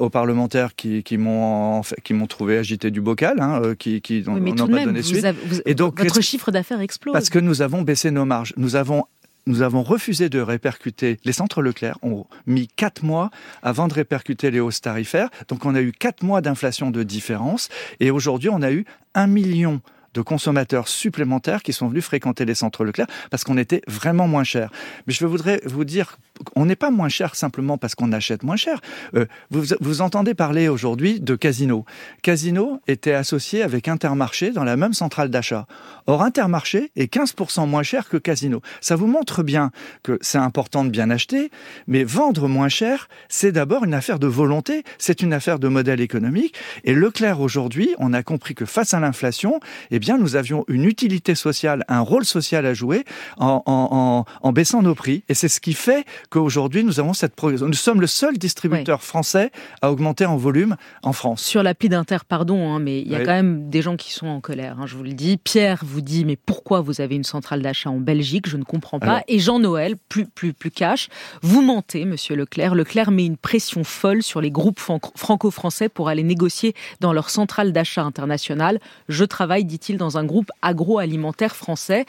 aux 0.00 0.10
parlementaires 0.10 0.74
qui, 0.74 1.02
qui 1.02 1.15
m'ont 1.16 1.82
qui 2.04 2.14
m'ont 2.14 2.26
trouvé 2.26 2.58
agité 2.58 2.90
du 2.90 3.00
bocal, 3.00 3.40
hein, 3.40 3.60
euh, 3.62 3.74
qui, 3.74 4.00
qui 4.00 4.22
n'ont 4.22 4.66
pas 4.68 4.84
donné 4.84 5.02
suite. 5.02 5.26
et 5.64 5.74
donc 5.74 6.00
votre 6.00 6.20
chiffre 6.20 6.50
d'affaires 6.50 6.80
explose. 6.80 7.12
Parce 7.12 7.30
que 7.30 7.38
nous 7.38 7.62
avons 7.62 7.82
baissé 7.82 8.10
nos 8.10 8.24
marges. 8.24 8.52
Nous 8.56 8.76
avons 8.76 9.04
nous 9.46 9.62
avons 9.62 9.82
refusé 9.84 10.28
de 10.28 10.40
répercuter. 10.40 11.18
Les 11.24 11.32
centres 11.32 11.62
Leclerc 11.62 11.98
ont 12.02 12.26
mis 12.46 12.66
quatre 12.66 13.04
mois 13.04 13.30
avant 13.62 13.86
de 13.86 13.94
répercuter 13.94 14.50
les 14.50 14.58
hausses 14.58 14.80
tarifaires. 14.80 15.30
Donc 15.48 15.64
on 15.64 15.74
a 15.74 15.80
eu 15.80 15.92
quatre 15.92 16.24
mois 16.24 16.40
d'inflation 16.40 16.90
de 16.90 17.02
différence. 17.04 17.68
Et 18.00 18.10
aujourd'hui, 18.10 18.48
on 18.50 18.62
a 18.62 18.72
eu 18.72 18.84
un 19.14 19.28
million 19.28 19.80
de 20.16 20.22
consommateurs 20.22 20.88
supplémentaires 20.88 21.62
qui 21.62 21.72
sont 21.72 21.88
venus 21.88 22.04
fréquenter 22.04 22.44
les 22.44 22.54
centres 22.54 22.84
Leclerc 22.84 23.06
parce 23.30 23.44
qu'on 23.44 23.58
était 23.58 23.82
vraiment 23.86 24.26
moins 24.26 24.44
cher. 24.44 24.72
Mais 25.06 25.12
je 25.12 25.26
voudrais 25.26 25.60
vous 25.64 25.84
dire, 25.84 26.16
on 26.54 26.64
n'est 26.64 26.76
pas 26.76 26.90
moins 26.90 27.10
cher 27.10 27.34
simplement 27.34 27.76
parce 27.76 27.94
qu'on 27.94 28.12
achète 28.12 28.42
moins 28.42 28.56
cher. 28.56 28.80
Euh, 29.14 29.26
vous, 29.50 29.74
vous 29.80 30.00
entendez 30.00 30.34
parler 30.34 30.68
aujourd'hui 30.68 31.20
de 31.20 31.36
Casino. 31.36 31.84
Casino 32.22 32.80
était 32.88 33.12
associé 33.12 33.62
avec 33.62 33.88
Intermarché 33.88 34.52
dans 34.52 34.64
la 34.64 34.76
même 34.76 34.94
centrale 34.94 35.30
d'achat. 35.30 35.66
Or, 36.06 36.22
Intermarché 36.22 36.92
est 36.96 37.12
15% 37.12 37.68
moins 37.68 37.82
cher 37.82 38.08
que 38.08 38.16
Casino. 38.16 38.62
Ça 38.80 38.96
vous 38.96 39.06
montre 39.06 39.42
bien 39.42 39.70
que 40.02 40.18
c'est 40.22 40.38
important 40.38 40.84
de 40.84 40.90
bien 40.90 41.10
acheter, 41.10 41.50
mais 41.86 42.04
vendre 42.04 42.48
moins 42.48 42.68
cher, 42.68 43.08
c'est 43.28 43.52
d'abord 43.52 43.84
une 43.84 43.94
affaire 43.94 44.18
de 44.18 44.26
volonté, 44.26 44.82
c'est 44.98 45.20
une 45.20 45.32
affaire 45.32 45.58
de 45.58 45.68
modèle 45.68 46.00
économique. 46.00 46.54
Et 46.84 46.94
Leclerc 46.94 47.40
aujourd'hui, 47.40 47.94
on 47.98 48.14
a 48.14 48.22
compris 48.22 48.54
que 48.54 48.64
face 48.64 48.94
à 48.94 49.00
l'inflation, 49.00 49.60
eh 49.90 49.98
nous 50.14 50.36
avions 50.36 50.64
une 50.68 50.84
utilité 50.84 51.34
sociale, 51.34 51.84
un 51.88 52.00
rôle 52.00 52.24
social 52.24 52.64
à 52.66 52.74
jouer 52.74 53.04
en, 53.38 54.24
baissant 54.52 54.82
nos 54.82 54.94
prix. 54.94 55.24
Et 55.28 55.34
c'est 55.34 55.48
ce 55.48 55.60
qui 55.60 55.74
fait 55.74 56.04
qu'aujourd'hui, 56.30 56.84
nous 56.84 57.00
avons 57.00 57.12
cette 57.12 57.34
progression. 57.34 57.66
Nous 57.66 57.74
sommes 57.74 58.00
le 58.00 58.06
seul 58.06 58.38
distributeur 58.38 59.02
français 59.02 59.50
à 59.82 59.90
augmenter 59.90 60.24
en 60.24 60.36
volume 60.36 60.76
en 61.02 61.12
France. 61.12 61.42
Sur 61.42 61.62
l'appli 61.62 61.88
d'Inter, 61.88 62.18
pardon, 62.28 62.72
hein, 62.72 62.78
mais 62.78 63.00
il 63.00 63.08
y 63.08 63.14
a 63.14 63.20
quand 63.20 63.32
même 63.32 63.68
des 63.68 63.82
gens 63.82 63.96
qui 63.96 64.12
sont 64.12 64.26
en 64.28 64.40
colère, 64.40 64.78
hein, 64.80 64.86
je 64.86 64.96
vous 64.96 65.02
le 65.02 65.12
dis. 65.12 65.36
Pierre 65.36 65.82
vous 65.84 66.00
dit, 66.00 66.24
mais 66.24 66.36
pourquoi 66.36 66.80
vous 66.80 67.00
avez 67.00 67.16
une 67.16 67.24
centrale 67.24 67.62
d'achat 67.62 67.90
en 67.90 67.98
Belgique? 67.98 68.48
Je 68.48 68.56
ne 68.56 68.64
comprends 68.64 69.00
pas. 69.00 69.22
Et 69.28 69.38
Jean-Noël, 69.38 69.96
plus, 70.08 70.26
plus, 70.26 70.52
plus 70.52 70.70
cash, 70.70 71.08
vous 71.42 71.62
mentez, 71.62 72.04
monsieur 72.04 72.36
Leclerc. 72.36 72.74
Leclerc 72.74 73.10
met 73.10 73.26
une 73.26 73.36
pression 73.36 73.84
folle 73.84 74.22
sur 74.22 74.40
les 74.40 74.50
groupes 74.50 74.78
franco-français 74.78 75.88
pour 75.88 76.08
aller 76.08 76.22
négocier 76.22 76.74
dans 77.00 77.12
leur 77.12 77.30
centrale 77.30 77.72
d'achat 77.72 78.02
internationale. 78.02 78.80
Je 79.08 79.24
travaille, 79.24 79.64
dit-il, 79.64 79.95
dans 79.96 80.18
un 80.18 80.24
groupe 80.24 80.50
agroalimentaire 80.62 81.56
français. 81.56 82.06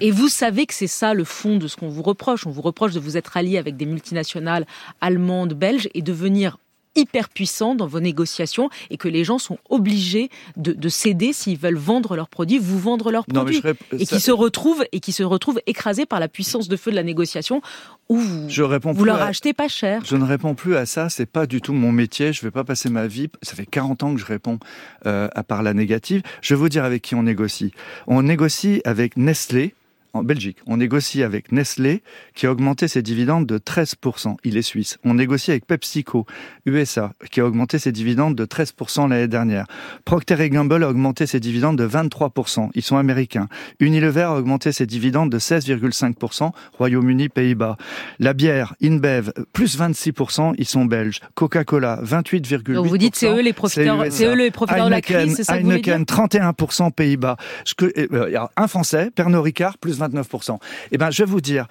Et 0.00 0.12
vous 0.12 0.28
savez 0.28 0.66
que 0.66 0.74
c'est 0.74 0.86
ça 0.86 1.12
le 1.12 1.24
fond 1.24 1.56
de 1.56 1.66
ce 1.66 1.76
qu'on 1.76 1.88
vous 1.88 2.02
reproche. 2.02 2.46
On 2.46 2.50
vous 2.50 2.62
reproche 2.62 2.92
de 2.92 3.00
vous 3.00 3.16
être 3.16 3.36
allié 3.36 3.58
avec 3.58 3.76
des 3.76 3.86
multinationales 3.86 4.64
allemandes, 5.00 5.54
belges 5.54 5.88
et 5.94 6.02
de 6.02 6.12
venir 6.12 6.58
hyper 6.96 7.28
puissant 7.28 7.74
dans 7.74 7.86
vos 7.86 8.00
négociations 8.00 8.70
et 8.90 8.96
que 8.96 9.08
les 9.08 9.24
gens 9.24 9.38
sont 9.38 9.58
obligés 9.70 10.30
de, 10.56 10.88
céder 10.88 11.32
s'ils 11.32 11.58
veulent 11.58 11.76
vendre 11.76 12.16
leurs 12.16 12.28
produits, 12.28 12.58
vous 12.58 12.78
vendre 12.78 13.10
leurs 13.10 13.26
produits, 13.26 13.62
et 13.98 14.06
qui 14.06 14.20
se 14.20 14.30
retrouvent 14.30 14.84
et 14.92 15.00
qui 15.00 15.12
se 15.12 15.22
retrouvent 15.22 15.60
écrasés 15.66 16.06
par 16.06 16.20
la 16.20 16.28
puissance 16.28 16.68
de 16.68 16.76
feu 16.76 16.90
de 16.90 16.96
la 16.96 17.02
négociation 17.02 17.62
où 18.08 18.16
vous, 18.16 18.48
je 18.48 18.62
réponds 18.62 18.92
vous 18.92 19.04
leur 19.04 19.22
achetez 19.22 19.52
pas 19.52 19.68
cher. 19.68 20.02
Je 20.04 20.16
ne 20.16 20.24
réponds 20.24 20.54
plus 20.54 20.76
à 20.76 20.86
ça, 20.86 21.08
c'est 21.08 21.26
pas 21.26 21.46
du 21.46 21.60
tout 21.60 21.72
mon 21.72 21.92
métier. 21.92 22.32
Je 22.32 22.42
vais 22.42 22.50
pas 22.50 22.64
passer 22.64 22.90
ma 22.90 23.06
vie. 23.06 23.28
Ça 23.42 23.54
fait 23.54 23.66
40 23.66 24.02
ans 24.02 24.14
que 24.14 24.20
je 24.20 24.26
réponds 24.26 24.58
euh, 25.06 25.28
à 25.34 25.42
part 25.42 25.62
la 25.62 25.72
négative. 25.72 26.22
Je 26.42 26.54
vais 26.54 26.58
vous 26.58 26.68
dire 26.68 26.84
avec 26.84 27.02
qui 27.02 27.14
on 27.14 27.22
négocie. 27.22 27.72
On 28.06 28.22
négocie 28.22 28.82
avec 28.84 29.16
Nestlé 29.16 29.74
en 30.14 30.22
Belgique. 30.22 30.58
On 30.66 30.76
négocie 30.76 31.22
avec 31.22 31.52
Nestlé 31.52 32.02
qui 32.34 32.46
a 32.46 32.52
augmenté 32.52 32.88
ses 32.88 33.02
dividendes 33.02 33.46
de 33.46 33.58
13%. 33.58 34.36
Il 34.44 34.56
est 34.56 34.62
suisse. 34.62 34.98
On 35.04 35.14
négocie 35.14 35.50
avec 35.50 35.66
PepsiCo, 35.66 36.26
USA, 36.66 37.12
qui 37.30 37.40
a 37.40 37.46
augmenté 37.46 37.78
ses 37.78 37.92
dividendes 37.92 38.34
de 38.34 38.44
13% 38.44 39.08
l'année 39.08 39.28
dernière. 39.28 39.66
Procter 40.04 40.50
Gamble 40.50 40.84
a 40.84 40.88
augmenté 40.88 41.26
ses 41.26 41.40
dividendes 41.40 41.78
de 41.78 41.86
23%. 41.86 42.70
Ils 42.74 42.82
sont 42.82 42.96
américains. 42.96 43.48
Unilever 43.80 44.22
a 44.22 44.36
augmenté 44.36 44.72
ses 44.72 44.86
dividendes 44.86 45.30
de 45.30 45.38
16,5%. 45.38 46.50
Royaume-Uni, 46.78 47.28
Pays-Bas. 47.28 47.76
La 48.18 48.34
bière, 48.34 48.74
InBev, 48.82 49.32
plus 49.52 49.78
26%. 49.78 50.54
Ils 50.58 50.66
sont 50.66 50.84
belges. 50.84 51.20
Coca-Cola, 51.34 52.00
28,8%. 52.02 52.74
Donc 52.74 52.86
vous 52.86 52.98
dites 52.98 53.16
c'est 53.16 53.28
eux 53.28 53.40
les 53.40 53.52
profiteurs, 53.52 54.04
c'est 54.10 54.26
eux 54.26 54.34
les 54.34 54.50
profiteurs 54.50 54.86
de 54.86 54.90
la 54.90 55.00
crise, 55.00 55.36
c'est 55.36 55.44
ça 55.44 55.58
que 55.58 55.64
vous 55.64 55.72
31% 55.72 56.92
Pays-Bas. 56.92 57.36
Euh, 57.82 58.46
un 58.56 58.68
Français, 58.68 59.10
Pernod 59.14 59.42
Ricard, 59.42 59.78
plus 59.78 60.01
29%. 60.08 60.58
Eh 60.90 60.98
ben, 60.98 61.10
je 61.10 61.22
vais 61.22 61.30
vous 61.30 61.40
dire, 61.40 61.66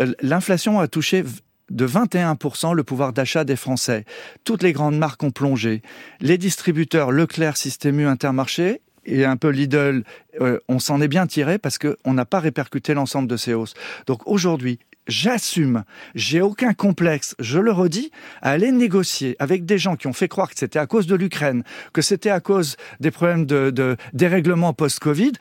euh, 0.00 0.12
l'inflation 0.20 0.80
a 0.80 0.88
touché 0.88 1.24
de 1.70 1.86
21% 1.86 2.74
le 2.74 2.84
pouvoir 2.84 3.12
d'achat 3.12 3.44
des 3.44 3.56
Français. 3.56 4.04
Toutes 4.44 4.62
les 4.62 4.72
grandes 4.72 4.98
marques 4.98 5.22
ont 5.22 5.30
plongé. 5.30 5.82
Les 6.20 6.38
distributeurs 6.38 7.10
Leclerc, 7.10 7.56
Système 7.56 8.00
U, 8.00 8.06
Intermarché 8.06 8.82
et 9.06 9.24
un 9.24 9.36
peu 9.36 9.48
Lidl, 9.48 10.04
euh, 10.40 10.58
on 10.68 10.78
s'en 10.78 11.00
est 11.00 11.08
bien 11.08 11.26
tiré 11.26 11.58
parce 11.58 11.78
qu'on 11.78 12.14
n'a 12.14 12.24
pas 12.24 12.40
répercuté 12.40 12.94
l'ensemble 12.94 13.28
de 13.28 13.36
ces 13.36 13.54
hausses. 13.54 13.74
Donc 14.06 14.26
aujourd'hui, 14.26 14.78
j'assume, 15.06 15.84
j'ai 16.14 16.40
aucun 16.40 16.74
complexe, 16.74 17.34
je 17.38 17.58
le 17.58 17.72
redis, 17.72 18.10
à 18.42 18.50
aller 18.50 18.72
négocier 18.72 19.36
avec 19.38 19.64
des 19.64 19.78
gens 19.78 19.96
qui 19.96 20.06
ont 20.06 20.12
fait 20.12 20.28
croire 20.28 20.48
que 20.48 20.58
c'était 20.58 20.78
à 20.78 20.86
cause 20.86 21.06
de 21.06 21.14
l'Ukraine, 21.14 21.62
que 21.92 22.02
c'était 22.02 22.30
à 22.30 22.40
cause 22.40 22.76
des 23.00 23.10
problèmes 23.10 23.46
de, 23.46 23.70
de 23.70 23.96
dérèglement 24.12 24.72
post-Covid. 24.72 25.32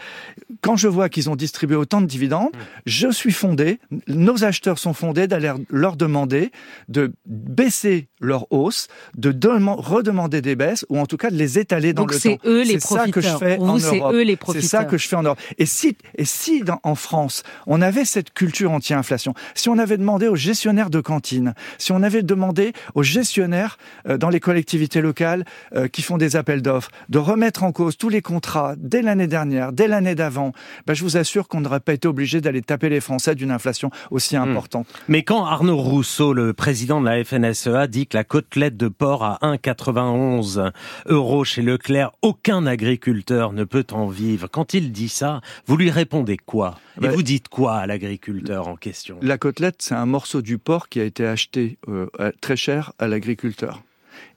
Quand 0.61 0.75
je 0.75 0.87
vois 0.87 1.09
qu'ils 1.09 1.29
ont 1.29 1.35
distribué 1.35 1.75
autant 1.75 2.01
de 2.01 2.05
dividendes, 2.05 2.51
mmh. 2.53 2.59
je 2.85 3.11
suis 3.11 3.31
fondé, 3.31 3.79
nos 4.07 4.43
acheteurs 4.43 4.79
sont 4.79 4.93
fondés 4.93 5.27
d'aller 5.27 5.51
leur 5.69 5.95
demander 5.95 6.51
de 6.89 7.13
baisser 7.25 8.07
leur 8.19 8.51
hausse, 8.51 8.87
de 9.15 9.29
redemander 9.71 10.41
des 10.41 10.55
baisses 10.55 10.85
ou 10.89 10.99
en 10.99 11.05
tout 11.05 11.17
cas 11.17 11.29
de 11.29 11.35
les 11.35 11.59
étaler 11.59 11.93
dans 11.93 12.05
le 12.05 12.13
temps. 12.13 12.19
c'est 12.19 12.39
eux 12.45 12.63
les. 12.63 12.79
Ça 12.79 13.07
que 13.07 13.21
je 13.21 13.29
fais 13.37 13.57
en 13.57 13.77
Europe. 13.77 14.15
C'est 14.53 14.61
ça 14.61 14.85
que 14.85 14.97
je 14.97 15.07
fais 15.07 15.15
en 15.15 15.23
Europe. 15.23 15.39
Et 15.57 15.65
si, 15.65 15.97
et 16.15 16.25
si 16.25 16.61
dans, 16.61 16.79
en 16.83 16.95
France, 16.95 17.43
on 17.67 17.81
avait 17.81 18.05
cette 18.05 18.33
culture 18.33 18.71
anti-inflation, 18.71 19.33
Si 19.55 19.69
on 19.69 19.77
avait 19.77 19.97
demandé 19.97 20.27
aux 20.27 20.35
gestionnaires 20.35 20.89
de 20.89 21.01
cantines, 21.01 21.53
si 21.77 21.91
on 21.91 22.03
avait 22.03 22.23
demandé 22.23 22.73
aux 22.95 23.03
gestionnaires 23.03 23.77
euh, 24.07 24.17
dans 24.17 24.29
les 24.29 24.39
collectivités 24.39 25.01
locales 25.01 25.45
euh, 25.75 25.87
qui 25.87 26.01
font 26.01 26.17
des 26.17 26.35
appels 26.35 26.61
d'offres 26.61 26.89
de 27.09 27.19
remettre 27.19 27.63
en 27.63 27.71
cause 27.71 27.97
tous 27.97 28.09
les 28.09 28.21
contrats 28.21 28.75
dès 28.77 29.01
l'année 29.01 29.27
dernière, 29.27 29.71
dès 29.71 29.87
l'année 29.87 30.15
d'avant, 30.15 30.51
ben, 30.85 30.93
je 30.93 31.03
vous 31.03 31.17
assure 31.17 31.47
qu'on 31.47 31.61
n'aurait 31.61 31.79
pas 31.79 31.93
été 31.93 32.07
obligé 32.07 32.41
d'aller 32.41 32.61
taper 32.61 32.89
les 32.89 32.99
Français 32.99 33.35
d'une 33.35 33.51
inflation 33.51 33.89
aussi 34.11 34.37
hmm. 34.37 34.41
importante. 34.41 34.87
Mais 35.07 35.23
quand 35.23 35.45
Arnaud 35.45 35.77
Rousseau, 35.77 36.33
le 36.33 36.53
président 36.53 37.01
de 37.01 37.05
la 37.05 37.23
FNSEA, 37.23 37.87
dit 37.87 38.07
que 38.07 38.17
la 38.17 38.23
côtelette 38.23 38.77
de 38.77 38.87
porc 38.87 39.23
à 39.23 39.39
1,91 39.41 40.71
euros 41.07 41.43
chez 41.43 41.61
Leclerc, 41.61 42.11
aucun 42.21 42.65
agriculteur 42.65 43.53
ne 43.53 43.63
peut 43.63 43.85
en 43.91 44.07
vivre. 44.07 44.47
Quand 44.47 44.73
il 44.73 44.91
dit 44.91 45.09
ça, 45.09 45.41
vous 45.65 45.77
lui 45.77 45.89
répondez 45.89 46.37
quoi? 46.37 46.75
Et 47.01 47.07
vous 47.07 47.23
dites 47.23 47.49
quoi 47.49 47.75
à 47.75 47.87
l'agriculteur 47.87 48.67
en 48.67 48.75
question? 48.75 49.17
La 49.21 49.37
côtelette, 49.43 49.81
c'est 49.81 49.93
un 49.93 50.05
morceau 50.05 50.41
du 50.41 50.57
porc 50.57 50.87
qui 50.87 51.01
a 51.01 51.03
été 51.03 51.27
acheté 51.27 51.77
euh, 51.89 52.07
très 52.39 52.55
cher 52.55 52.93
à 52.97 53.09
l'agriculteur 53.09 53.83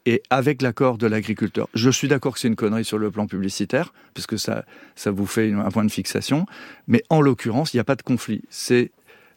et 0.05 0.21
avec 0.31 0.63
l'accord 0.63 0.99
de 0.99 1.07
l'agriculteur. 1.07 1.69
Je 1.75 1.91
suis 1.91 2.09
d'accord 2.09 2.35
que 2.35 2.41
c'est 2.41 2.49
une 2.49 2.57
connerie 2.57 2.85
sur 2.85 2.99
le 2.99 3.13
plan 3.13 3.29
publicitaire, 3.29 3.93
puisque 4.15 4.37
ça, 4.37 4.65
ça 4.97 5.13
vous 5.13 5.27
fait 5.27 5.53
un 5.53 5.71
point 5.71 5.85
de 5.85 5.93
fixation, 5.93 6.45
mais 6.89 7.05
en 7.09 7.21
l'occurrence, 7.21 7.73
il 7.73 7.77
n'y 7.77 7.81
a 7.83 7.85
pas 7.85 7.95
de 7.95 8.03
conflit. 8.03 8.43
C'est 8.51 8.91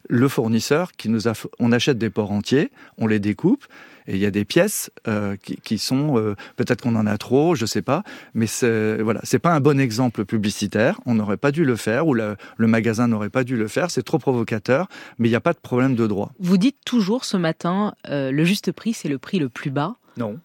le 0.08 0.28
fournisseur 0.28 0.92
qui 0.92 1.08
nous 1.08 1.28
a, 1.28 1.32
on 1.58 1.72
achète 1.72 1.98
des 1.98 2.10
porcs 2.10 2.32
entiers, 2.32 2.70
on 2.98 3.06
les 3.06 3.18
découpe, 3.18 3.64
et 4.06 4.14
il 4.14 4.18
y 4.18 4.26
a 4.26 4.30
des 4.30 4.44
pièces 4.44 4.90
euh, 5.06 5.36
qui, 5.36 5.78
sont, 5.78 6.18
euh, 6.18 6.34
peut-être 6.56 6.82
qu'on 6.82 6.96
en 6.96 7.06
a 7.06 7.16
trop, 7.18 7.54
je 7.54 7.66
sais 7.66 7.82
pas, 7.82 8.02
mais 8.34 8.46
c'est 8.46 9.00
voilà, 9.02 9.20
c'est 9.22 9.38
pas 9.38 9.52
un 9.52 9.60
bon 9.60 9.78
exemple 9.78 10.24
publicitaire. 10.24 11.00
On 11.06 11.14
n'aurait 11.14 11.36
pas 11.36 11.52
dû 11.52 11.64
le 11.64 11.76
faire, 11.76 12.06
ou 12.08 12.14
le, 12.14 12.36
magasin 12.58 13.06
n'aurait 13.06 13.30
pas 13.30 13.44
dû 13.44 13.56
le 13.56 13.68
faire. 13.68 13.90
C'est 13.90 14.02
trop 14.02 14.18
provocateur, 14.18 14.88
mais 15.18 15.28
il 15.28 15.30
n'y 15.30 15.36
a 15.36 15.40
pas 15.40 15.52
de 15.52 15.58
problème 15.58 15.94
de 15.94 16.06
droit. 16.06 16.32
Vous 16.40 16.56
dites 16.56 16.78
toujours 16.84 17.24
ce 17.24 17.36
matin, 17.36 17.94
euh, 18.08 18.30
le 18.30 18.44
juste 18.44 18.72
prix, 18.72 18.94
c'est 18.94 19.08
le 19.08 19.18
prix 19.18 19.38
le 19.38 19.48
plus 19.48 19.70
bas. 19.70 19.96
Non. 20.16 20.38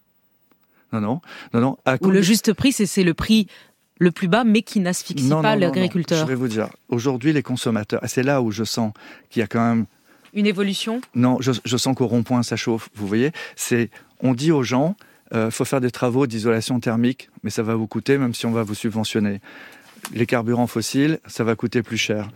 Non, 0.93 1.01
non, 1.01 1.21
non, 1.53 1.61
non. 1.61 1.77
Ou 2.01 2.11
le 2.11 2.21
juste 2.21 2.53
prix, 2.53 2.71
c'est 2.71 3.03
le 3.03 3.13
prix 3.13 3.47
le 3.97 4.11
plus 4.11 4.27
bas, 4.27 4.43
mais 4.43 4.61
qui 4.61 4.79
n'asphyxie 4.79 5.29
pas 5.29 5.55
l'agriculteur. 5.55 6.19
Je 6.19 6.25
vais 6.25 6.35
vous 6.35 6.47
dire, 6.47 6.69
aujourd'hui, 6.89 7.33
les 7.33 7.43
consommateurs, 7.43 8.01
c'est 8.05 8.23
là 8.23 8.41
où 8.41 8.51
je 8.51 8.63
sens 8.63 8.91
qu'il 9.29 9.39
y 9.39 9.43
a 9.43 9.47
quand 9.47 9.65
même 9.65 9.85
une 10.35 10.47
évolution? 10.47 10.99
Non, 11.15 11.37
je, 11.39 11.77
sens 11.77 11.95
qu'au 11.95 12.07
rond-point, 12.07 12.43
ça 12.43 12.57
chauffe. 12.57 12.89
Vous 12.93 13.07
voyez, 13.07 13.31
c'est 13.55 13.89
on 14.19 14.33
dit 14.33 14.51
aux 14.51 14.63
gens, 14.63 14.97
il 15.31 15.37
euh, 15.37 15.51
faut 15.51 15.63
faire 15.63 15.79
des 15.79 15.91
travaux 15.91 16.27
d'isolation 16.27 16.79
thermique, 16.79 17.29
mais 17.43 17.49
ça 17.49 17.63
va 17.63 17.75
vous 17.75 17.87
coûter, 17.87 18.17
même 18.17 18.33
si 18.33 18.45
on 18.45 18.51
va 18.51 18.63
vous 18.63 18.75
subventionner. 18.75 19.39
Les 20.13 20.25
carburants 20.25 20.67
fossiles, 20.67 21.19
ça 21.25 21.45
va 21.45 21.55
coûter 21.55 21.81
plus 21.81 21.97
cher. 21.97 22.29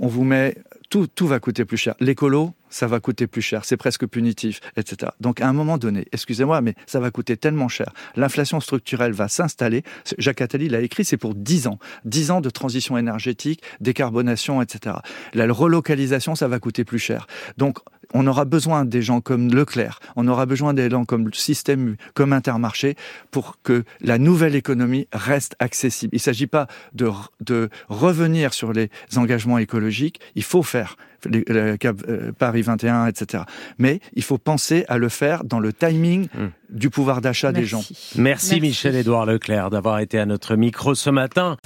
On 0.00 0.08
vous 0.08 0.24
met 0.24 0.56
tout, 0.88 1.06
tout 1.06 1.26
va 1.26 1.40
coûter 1.40 1.66
plus 1.66 1.76
cher. 1.76 1.94
L'écolo, 2.00 2.54
ça 2.72 2.86
va 2.86 2.98
coûter 2.98 3.26
plus 3.26 3.42
cher, 3.42 3.64
c'est 3.64 3.76
presque 3.76 4.06
punitif, 4.06 4.60
etc. 4.76 5.12
Donc 5.20 5.40
à 5.40 5.48
un 5.48 5.52
moment 5.52 5.78
donné, 5.78 6.06
excusez-moi, 6.10 6.60
mais 6.62 6.74
ça 6.86 6.98
va 6.98 7.10
coûter 7.10 7.36
tellement 7.36 7.68
cher. 7.68 7.92
L'inflation 8.16 8.60
structurelle 8.60 9.12
va 9.12 9.28
s'installer. 9.28 9.84
Jacques 10.18 10.40
Attali 10.40 10.68
l'a 10.68 10.80
écrit, 10.80 11.04
c'est 11.04 11.18
pour 11.18 11.34
10 11.34 11.66
ans. 11.66 11.78
10 12.06 12.30
ans 12.30 12.40
de 12.40 12.50
transition 12.50 12.96
énergétique, 12.96 13.62
décarbonation, 13.80 14.62
etc. 14.62 14.96
La 15.34 15.46
relocalisation, 15.52 16.34
ça 16.34 16.48
va 16.48 16.58
coûter 16.58 16.84
plus 16.84 16.98
cher. 16.98 17.26
Donc 17.58 17.78
on 18.14 18.26
aura 18.26 18.44
besoin 18.44 18.84
des 18.84 19.02
gens 19.02 19.20
comme 19.20 19.52
Leclerc, 19.52 20.00
on 20.16 20.26
aura 20.28 20.46
besoin 20.46 20.74
des 20.74 20.90
gens 20.90 21.04
comme 21.04 21.26
le 21.26 21.32
système, 21.32 21.96
comme 22.14 22.32
Intermarché, 22.32 22.96
pour 23.30 23.58
que 23.62 23.84
la 24.00 24.18
nouvelle 24.18 24.54
économie 24.54 25.08
reste 25.12 25.56
accessible. 25.58 26.14
Il 26.14 26.16
ne 26.16 26.22
s'agit 26.22 26.46
pas 26.46 26.66
de, 26.94 27.10
de 27.40 27.68
revenir 27.88 28.54
sur 28.54 28.72
les 28.72 28.90
engagements 29.16 29.58
écologiques, 29.58 30.20
il 30.34 30.42
faut 30.42 30.62
faire 30.62 30.96
le 31.26 31.44
euh, 31.48 32.32
Paris 32.38 32.62
21, 32.62 33.06
etc. 33.06 33.44
Mais 33.78 34.00
il 34.14 34.22
faut 34.22 34.38
penser 34.38 34.84
à 34.88 34.98
le 34.98 35.08
faire 35.08 35.44
dans 35.44 35.60
le 35.60 35.72
timing 35.72 36.28
hmm. 36.34 36.48
du 36.70 36.90
pouvoir 36.90 37.20
d'achat 37.20 37.52
des 37.52 37.64
gens. 37.64 37.78
Merci, 37.78 38.20
Merci 38.20 38.60
Michel-Édouard 38.60 39.26
Leclerc 39.26 39.70
d'avoir 39.70 39.98
été 39.98 40.18
à 40.18 40.26
notre 40.26 40.56
micro 40.56 40.94
ce 40.94 41.10
matin. 41.10 41.56